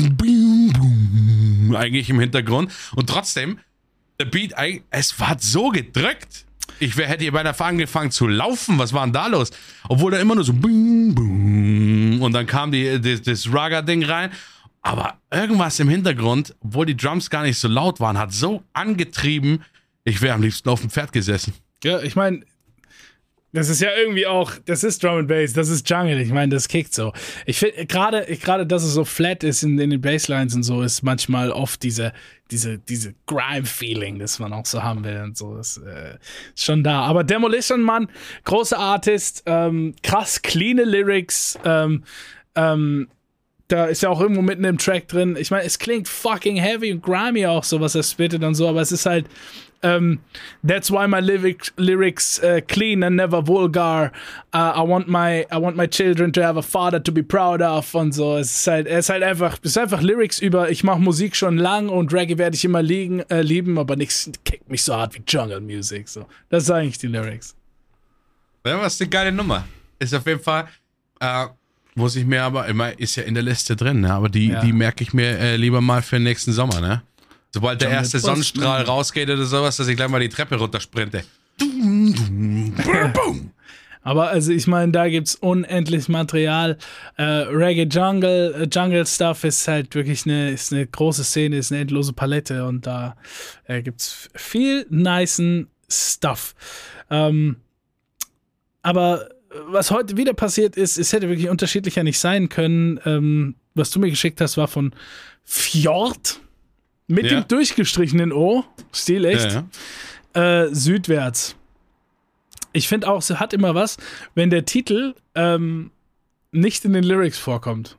[1.74, 3.60] eigentlich im Hintergrund und trotzdem,
[4.20, 4.54] der Beat,
[4.90, 6.45] es war so gedrückt.
[6.80, 8.78] Ich wär, hätte hier beinahe angefangen zu laufen.
[8.78, 9.52] Was war denn da los?
[9.88, 14.32] Obwohl da immer nur so boom, boom und dann kam die, das, das Raga-Ding rein.
[14.82, 19.64] Aber irgendwas im Hintergrund, obwohl die Drums gar nicht so laut waren, hat so angetrieben,
[20.04, 21.54] ich wäre am liebsten auf dem Pferd gesessen.
[21.84, 22.42] Ja, ich meine,
[23.56, 26.20] das ist ja irgendwie auch, das ist Drum and Bass, das ist Jungle.
[26.20, 27.14] Ich meine, das kickt so.
[27.46, 30.82] Ich finde gerade, gerade, dass es so flat ist in, in den Basslines und so,
[30.82, 32.12] ist manchmal oft diese,
[32.52, 35.56] diese, diese Grime-Feeling, das man auch so haben will und so.
[35.56, 36.18] Das äh,
[36.54, 37.02] ist schon da.
[37.04, 38.10] Aber Demolition Mann,
[38.44, 42.04] großer Artist, ähm, krass cleane Lyrics, ähm,
[42.56, 43.08] ähm,
[43.68, 45.38] da ist ja auch irgendwo mitten im Track drin.
[45.40, 48.68] Ich meine, es klingt fucking heavy und grimy auch so, was er spittet und so,
[48.68, 49.28] aber es ist halt,
[49.84, 50.20] ähm,
[50.68, 54.12] that's why my lyric, lyrics uh, clean and never vulgar.
[54.54, 57.62] Uh, I want my I want my children to have a father to be proud
[57.62, 58.38] of und so.
[58.38, 60.70] Es ist halt, es ist halt einfach, es ist einfach Lyrics über.
[60.72, 64.30] Ich mache Musik schon lang und Reggae werde ich immer liegen, äh, lieben, aber nichts
[64.44, 66.08] kickt mich so hart wie Jungle Music.
[66.10, 67.56] So, das sind eigentlich die Lyrics.
[68.66, 69.66] Ja, was eine geile Nummer.
[70.00, 70.68] Ist auf jeden Fall,
[71.20, 71.46] äh,
[71.94, 74.12] muss ich mir aber, immer ist ja in der Liste drin, ne?
[74.14, 74.60] aber die, Ja.
[74.60, 77.04] die merke ich mir äh, lieber mal für den nächsten Sommer, ne?
[77.56, 81.24] Sobald der erste Sonnenstrahl rausgeht oder sowas, dass ich gleich mal die Treppe runtersprinte.
[84.04, 86.78] Aber also ich meine, da gibt's unendlich Material.
[87.16, 91.72] Äh, Reggae Jungle, äh, Jungle Stuff ist halt wirklich eine, ist eine große Szene, ist
[91.72, 93.16] eine endlose Palette und da
[93.64, 96.56] äh, gibt's viel nicen Stuff.
[97.10, 97.56] Ähm,
[98.82, 99.30] aber
[99.70, 103.00] was heute wieder passiert ist, es hätte wirklich unterschiedlicher nicht sein können.
[103.06, 104.94] Ähm, was du mir geschickt hast, war von
[105.46, 106.42] Fjord
[107.08, 107.40] mit Ja.
[107.42, 109.66] dem durchgestrichenen O, Stil echt Ja,
[110.36, 110.64] ja.
[110.66, 111.56] äh, südwärts.
[112.74, 113.98] Ich finde auch, es hat immer was,
[114.34, 115.92] wenn der Titel ähm,
[116.52, 117.98] nicht in den Lyrics vorkommt.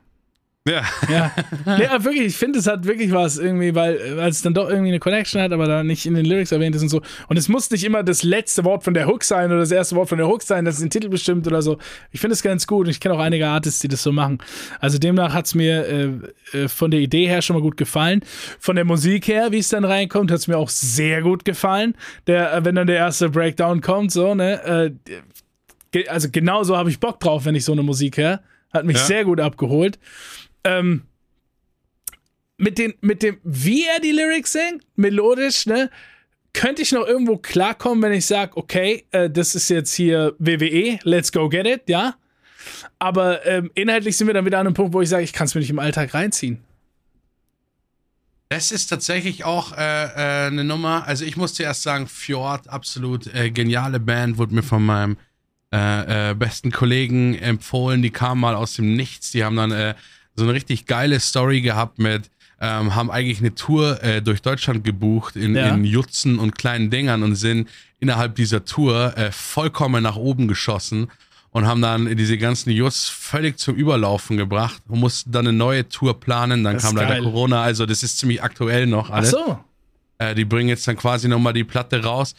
[0.67, 0.81] Ja.
[1.09, 1.31] Ja,
[1.91, 4.89] aber wirklich, ich finde, es hat wirklich was irgendwie, weil, weil es dann doch irgendwie
[4.89, 7.01] eine Connection hat, aber da nicht in den Lyrics erwähnt ist und so.
[7.27, 9.95] Und es muss nicht immer das letzte Wort von der Hook sein oder das erste
[9.95, 11.77] Wort von der Hook sein, das den Titel bestimmt oder so.
[12.11, 14.39] Ich finde es ganz gut und ich kenne auch einige Artists, die das so machen.
[14.79, 18.21] Also demnach hat es mir äh, äh, von der Idee her schon mal gut gefallen.
[18.59, 21.95] Von der Musik her, wie es dann reinkommt, hat es mir auch sehr gut gefallen.
[22.27, 24.91] Der, äh, wenn dann der erste Breakdown kommt, so, ne,
[25.93, 28.41] äh, also genauso habe ich Bock drauf, wenn ich so eine Musik höre.
[28.73, 29.03] Hat mich Ja.
[29.05, 29.97] sehr gut abgeholt.
[30.67, 31.03] Ähm,
[32.57, 35.89] mit, den, mit dem, wie er die Lyrics singt, melodisch, ne,
[36.53, 40.99] könnte ich noch irgendwo klarkommen, wenn ich sage, okay, äh, das ist jetzt hier WWE,
[41.03, 42.15] let's go get it, ja.
[42.99, 45.45] Aber ähm, inhaltlich sind wir dann wieder an einem Punkt, wo ich sage, ich kann
[45.45, 46.59] es mir nicht im Alltag reinziehen.
[48.49, 51.05] Das ist tatsächlich auch äh, äh, eine Nummer.
[51.05, 55.17] Also ich muss zuerst sagen, Fjord, absolut äh, geniale Band, wurde mir von meinem
[55.73, 58.01] äh, äh, besten Kollegen empfohlen.
[58.01, 59.31] Die kamen mal aus dem Nichts.
[59.31, 59.95] Die haben dann äh,
[60.37, 62.29] so eine richtig geile Story gehabt mit,
[62.61, 65.75] ähm, haben eigentlich eine Tour äh, durch Deutschland gebucht in, Ja.
[65.75, 67.67] in Jutzen und kleinen Dingern und sind
[67.99, 71.07] innerhalb dieser Tour äh, vollkommen nach oben geschossen
[71.51, 75.87] und haben dann diese ganzen Jus völlig zum Überlaufen gebracht und mussten dann eine neue
[75.89, 76.63] Tour planen.
[76.63, 77.23] Dann Das kam leider geil.
[77.23, 79.31] Corona, also das ist ziemlich aktuell noch Ach alles.
[79.31, 79.59] so.
[80.19, 82.33] Äh, die bringen jetzt dann quasi nochmal die Platte raus.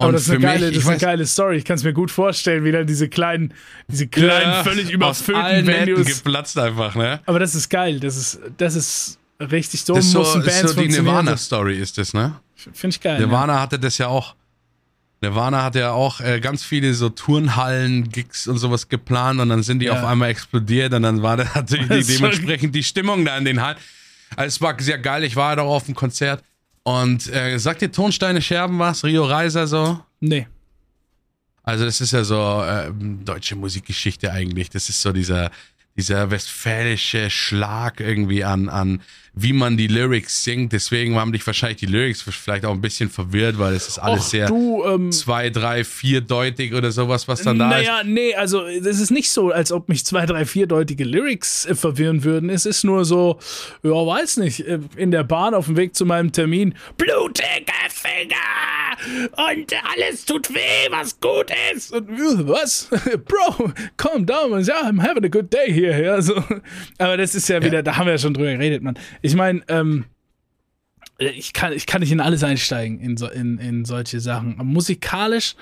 [0.00, 1.56] Aber Und das ist, eine geile, mich, das ist eine geile Story.
[1.58, 3.52] Ich kann es mir gut vorstellen, wie dann diese kleinen,
[3.86, 6.06] diese kleinen, ja, völlig überfüllten Venues.
[6.22, 7.20] geplatzt einfach, ne?
[7.26, 8.00] Aber das ist geil.
[8.00, 9.94] Das ist, das ist richtig so.
[9.94, 10.88] Das ist so, ist Bands so die.
[10.88, 12.34] Nirvana-Story ist das, ne?
[12.56, 13.18] Finde ich geil.
[13.20, 14.34] Nirvana hatte das ja auch.
[15.22, 19.62] Nirvana hatte ja auch äh, ganz viele so Turnhallen, Gigs und sowas geplant und dann
[19.62, 19.92] sind die Ja.
[20.00, 23.60] auf einmal explodiert und dann war da natürlich die, dementsprechend die Stimmung da in den
[23.60, 23.76] Hallen.
[24.36, 26.42] Also es war sehr geil, ich war ja doch auf dem Konzert
[26.82, 29.04] und äh, sagt dir Tonsteine Scherben was?
[29.04, 30.00] Rio Reiser so?
[30.20, 30.46] Nee.
[31.62, 34.70] Also das ist ja so äh, deutsche Musikgeschichte eigentlich.
[34.70, 35.50] Das ist so dieser,
[35.96, 39.02] dieser westfälische Schlag irgendwie an, an
[39.34, 40.72] wie man die Lyrics singt.
[40.72, 44.20] Deswegen haben dich wahrscheinlich die Lyrics vielleicht auch ein bisschen verwirrt, weil es ist alles
[44.20, 47.86] Och, sehr du, ähm, zwei, drei, vierdeutig oder sowas, was dann da ist.
[47.86, 51.74] naja, nee, also es ist nicht so, als ob mich zwei, drei, vierdeutige Lyrics äh,
[51.74, 52.50] verwirren würden.
[52.50, 53.38] Es ist nur so,
[53.82, 58.36] ja, weiß nicht, äh, in der Bahn auf dem Weg zu meinem Termin, blutige Finger
[59.48, 61.92] und alles tut weh, was gut ist.
[61.92, 62.88] Und, äh, was?
[63.26, 64.62] Bro, calm down.
[64.62, 66.02] Ja, I'm having a good day here.
[66.02, 66.34] Ja, so.
[66.98, 68.98] Aber das ist ja wieder, da haben wir ja schon drüber geredet, Mann.
[69.22, 70.06] Ich meine, ähm,
[71.18, 74.54] ich kann, ich kann nicht in alles einsteigen, in, so, in, in solche Sachen.
[74.54, 75.54] Aber musikalisch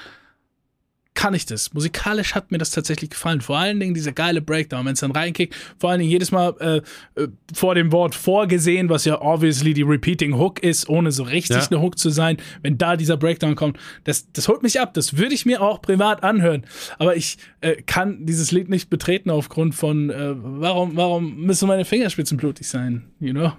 [1.19, 1.75] kann ich das.
[1.75, 3.41] Musikalisch hat mir das tatsächlich gefallen.
[3.41, 5.53] Vor allen Dingen dieser geile Breakdown, wenn es dann reinkickt.
[5.77, 9.83] Vor allen Dingen jedes Mal äh, äh, vor dem Wort vorgesehen, was ja obviously die
[9.83, 11.67] Repeating Hook ist, ohne so richtig Ja.
[11.69, 12.37] eine Hook zu sein.
[12.63, 14.95] Wenn da dieser Breakdown kommt, das, das holt mich ab.
[14.95, 16.65] Das würde ich mir auch privat anhören.
[17.01, 21.85] Aber ich äh, kann dieses Lied nicht betreten aufgrund von, äh, warum, warum müssen meine
[21.85, 23.11] Fingerspitzen blutig sein?
[23.19, 23.53] You know?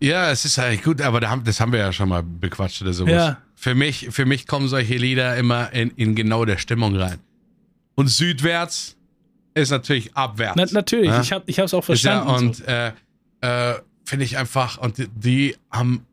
[0.00, 2.82] Ja, es ist eigentlich gut, aber da haben, das haben wir ja schon mal bequatscht
[2.82, 3.12] oder sowas.
[3.12, 3.38] Ja.
[3.62, 7.20] Für mich, für mich kommen solche Lieder immer in, in genau der Stimmung rein.
[7.94, 8.96] Und südwärts
[9.54, 10.56] ist natürlich abwärts.
[10.56, 11.20] Na, natürlich, Ja?
[11.20, 12.48] ich habe es auch Ist ja, verstanden.
[12.48, 12.88] und äh,
[13.40, 16.04] äh, finde ich einfach, und die, die haben,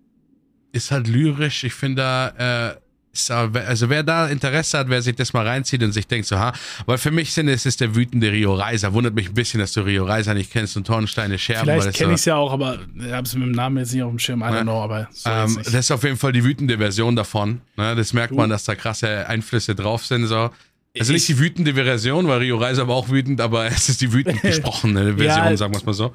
[0.73, 2.75] ist halt lyrisch, ich finde da, äh,
[3.21, 6.27] ist da, also wer da Interesse hat, wer sich das mal reinzieht und sich denkt
[6.27, 6.53] so, ha,
[6.85, 8.93] weil für mich sind es ist der wütende Rio Reiser.
[8.93, 11.65] Wundert mich ein bisschen, dass du Rio Reiser nicht kennst und Tornsteine Scherben.
[11.65, 14.03] Vielleicht kenne ich es ja auch, aber ich habe es mit dem Namen jetzt nicht
[14.03, 14.41] auf dem Schirm.
[14.41, 15.67] I don't know, aber so ähm, nicht.
[15.67, 17.61] das ist auf jeden Fall die wütende Version davon.
[17.77, 17.95] Ne?
[17.95, 20.27] Das merkt man, dass da krasse Einflüsse drauf sind.
[20.27, 20.49] So.
[20.97, 24.11] Also nicht die wütende Version, weil Rio Reiser war auch wütend, aber es ist die
[24.11, 25.57] wütend gesprochene Version, Ja.
[25.57, 26.13] sagen wir es mal so.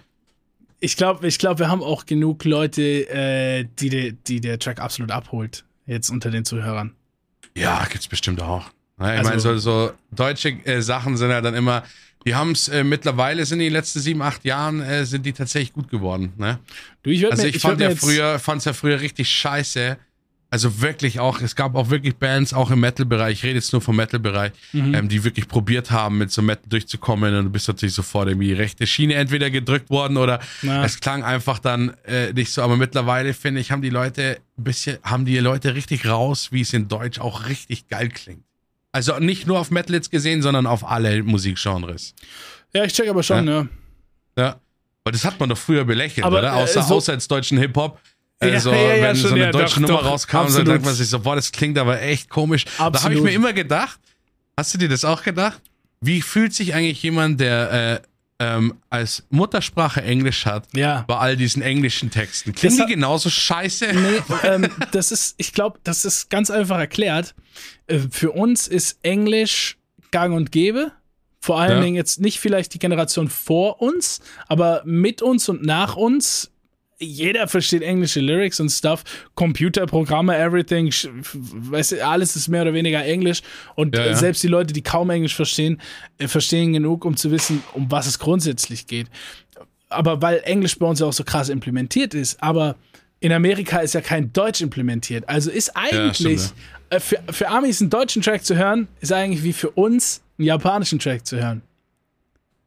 [0.81, 4.81] Ich glaube, ich glaub, wir haben auch genug Leute, äh, die, de, die der Track
[4.81, 6.95] absolut abholt, jetzt unter den Zuhörern.
[7.57, 8.67] Ja, gibt's bestimmt auch.
[8.99, 11.83] Ich Also- meine, so, so deutsche äh, Sachen sind ja dann immer,
[12.27, 15.73] die haben es äh, mittlerweile, sind die letzten sieben, acht Jahren, äh, sind die tatsächlich
[15.73, 16.33] gut geworden.
[16.37, 16.59] Ne?
[17.03, 19.99] Du, ich Also mir, ich, würd fand ja früher, fand's ja früher richtig scheiße.
[20.55, 23.83] Also wirklich auch, es gab auch wirklich Bands, auch im Metal-Bereich, ich rede jetzt nur
[23.83, 24.95] vom Metal-Bereich, Mhm.
[24.95, 28.53] ähm, die wirklich probiert haben, mit so Metal durchzukommen und du bist natürlich sofort irgendwie
[28.53, 30.85] rechte Schiene entweder gedrückt worden oder Na.
[30.85, 32.63] es klang einfach dann äh, nicht so.
[32.63, 36.61] Aber mittlerweile, finde ich, haben die Leute ein bisschen, haben die Leute richtig raus, wie
[36.61, 38.45] es in Deutsch auch richtig geil klingt.
[38.93, 42.15] Also nicht nur auf Metal jetzt gesehen, sondern auf alle Musikgenres.
[42.73, 43.67] Ja, ich check aber schon, ja.
[44.39, 44.61] Ja.
[45.03, 46.49] Aber das hat man doch früher belächelt, Aber, oder?
[46.53, 47.99] äh, Außer, so- außer als deutschen Hip-Hop.
[48.53, 50.69] Also, Ja, ja, ja, wenn so eine deutsche doch, Nummer doch, rauskam, dann absolut.
[50.69, 52.65] denkt man sich so, boah, das klingt aber echt komisch.
[52.65, 53.23] Da habe ich Absolut.
[53.25, 53.99] mir immer gedacht,
[54.57, 55.61] hast du dir das auch gedacht?
[56.01, 58.07] Wie fühlt sich eigentlich jemand, der äh,
[58.41, 61.05] ähm, als Muttersprache Englisch hat, Ja.
[61.07, 62.53] bei all diesen englischen Texten?
[62.53, 63.87] Klingen Das die genauso scheiße?
[63.95, 67.35] Nee, ähm, das ist, ich glaube, das ist ganz einfach erklärt.
[67.87, 69.79] Äh, für uns ist Englisch
[70.11, 70.93] gang und gäbe.
[71.41, 71.83] Vor allen Ja.
[71.83, 76.51] Dingen jetzt nicht vielleicht die Generation vor uns, aber mit uns und nach uns.
[76.99, 79.03] Jeder versteht englische Lyrics und Stuff,
[79.35, 83.43] Computerprogramme, everything, weißt du, alles ist mehr oder weniger Englisch.
[83.75, 84.15] Und Ja, ja.
[84.15, 85.81] selbst die Leute, die kaum Englisch verstehen,
[86.19, 89.09] äh, verstehen genug, um zu wissen, um was es grundsätzlich geht
[89.95, 92.77] aber weil Englisch bei uns ja auch so krass implementiert ist, aber
[93.21, 95.29] in Amerika ist ja kein Deutsch implementiert.
[95.29, 96.55] Also ist eigentlich stimmt,
[96.91, 100.47] äh, für, für Amis einen deutschen Track zu hören, ist eigentlich wie für uns einen
[100.47, 101.63] japanischen Track zu hören.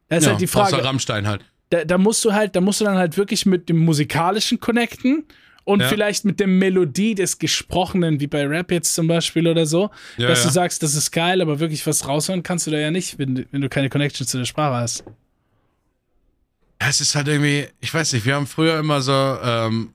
[0.08, 0.76] Das ist ja, halt die Frage.
[0.76, 1.44] Außer Rammstein halt.
[1.70, 5.24] Da, da musst du halt, da musst du dann halt wirklich mit dem musikalischen connecten
[5.64, 5.88] und Ja.
[5.88, 10.28] vielleicht mit der Melodie des Gesprochenen, wie bei Rap jetzt zum Beispiel oder so, Ja,
[10.28, 10.46] dass ja.
[10.48, 13.34] du sagst, das ist geil, aber wirklich was raushören kannst du da ja nicht, wenn,
[13.34, 15.04] du- wenn du keine Connection zu der Sprache hast.
[16.78, 19.92] Es ist halt irgendwie, ich weiß nicht, wir haben früher immer so ähm,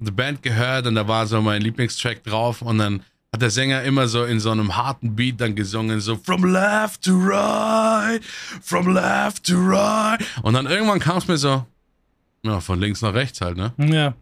[0.00, 3.02] The Band gehört und da war so mein Lieblingstrack drauf und dann
[3.34, 7.02] hat der Sänger immer so in so einem harten Beat dann gesungen, so From left
[7.02, 8.24] to right,
[8.62, 10.24] from left to right.
[10.42, 11.66] Und dann irgendwann kam es mir so,
[12.44, 13.72] ja, von links nach rechts halt, ne?
[13.76, 14.14] Ja.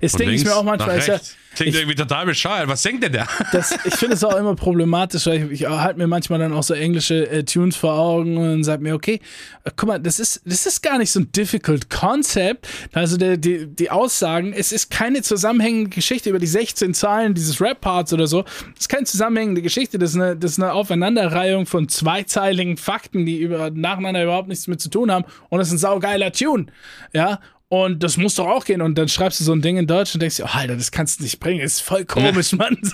[0.00, 0.98] Das denke ich mir auch manchmal.
[0.98, 1.18] Ist ja.
[1.56, 2.68] Klingt ich- irgendwie total bescheuert.
[2.68, 3.26] Was denkt denn der?
[3.50, 6.62] das, ich finde es auch immer problematisch, weil ich, ich halte mir manchmal dann auch
[6.62, 9.20] so englische äh, Tunes vor Augen und sage mir, okay,
[9.64, 12.68] äh, guck mal, das ist, das ist gar nicht so ein difficult Concept.
[12.92, 17.58] Also der, die, die Aussagen, es ist keine zusammenhängende Geschichte über die 16 Zeilen dieses
[17.60, 18.42] Rap-Parts oder so.
[18.42, 23.24] Das ist keine zusammenhängende Geschichte, das ist eine, das ist eine Aufeinanderreihung von zweizeiligen Fakten,
[23.24, 26.66] die über, nacheinander überhaupt nichts mit zu tun haben und das ist ein saugeiler Tune.
[27.14, 28.80] Ja, und das muss doch auch gehen.
[28.80, 30.90] Und dann schreibst du so ein Ding in Deutsch und denkst dir, oh, Alter, das
[30.92, 31.60] kannst du nicht bringen.
[31.60, 32.76] ist voll komisch, Mann.
[32.82, 32.92] es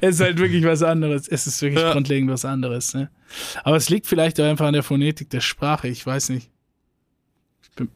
[0.00, 1.28] ist halt wirklich was anderes.
[1.28, 1.92] Es ist wirklich Ja.
[1.92, 2.94] grundlegend was anderes.
[2.94, 3.10] Ne?
[3.64, 5.88] Aber es liegt vielleicht auch einfach an der Phonetik der Sprache.
[5.88, 6.50] Ich weiß nicht.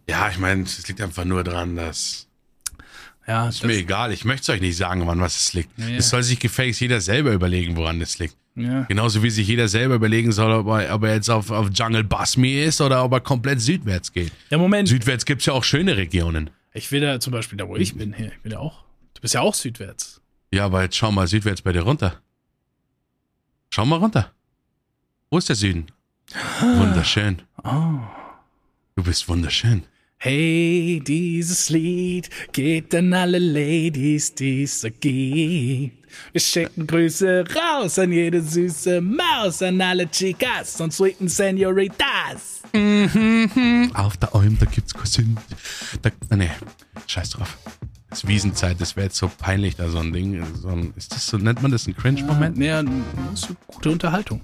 [0.09, 2.27] Ja, ich meine, es liegt einfach nur dran, dass.
[3.27, 5.71] Ja, Ist mir egal, ich möchte es euch nicht sagen, wann was es liegt.
[5.79, 5.89] Ja.
[5.97, 8.37] Es soll sich gefälligst jeder selber überlegen, woran es liegt.
[8.63, 8.83] Ja.
[8.83, 12.05] Genauso wie sich jeder selber überlegen soll, ob er, ob er jetzt auf, auf Jungle
[12.05, 14.33] Basmi ist oder ob er komplett südwärts geht.
[14.51, 14.89] ja, Moment.
[14.89, 16.51] Südwärts gibt es ja auch schöne Regionen.
[16.73, 18.85] ich will da zum Beispiel, da wo ich bin, hier, ich bin ja auch.
[19.15, 20.21] Du bist ja auch südwärts.
[20.53, 22.21] Ja, aber jetzt schau mal südwärts bei dir runter.
[23.71, 24.33] Schau mal runter.
[25.31, 25.87] Wo ist der Süden?
[26.61, 27.43] Wunderschön.
[27.63, 28.01] Oh.
[28.97, 29.85] Du bist wunderschön.
[30.19, 36.00] Hey, dieses Lied geht an alle Ladies, die es gibt.
[36.33, 42.63] Wir schicken Grüße raus an jede süße Maus, an alle Chicas und sweeten Senoritas.
[43.95, 45.37] Auf der Alm, da gibt's Cousin.
[46.03, 46.51] Da, nee,
[47.07, 47.59] scheiß drauf.
[48.11, 50.45] Es ist Wiesenzeit, das wäre jetzt so peinlich, da so ein Ding.
[50.57, 52.57] So ein, ist das so, nennt man das ein Cringe-Moment?
[52.57, 52.93] Moment, nee,
[53.31, 54.41] das ist eine gute Unterhaltung.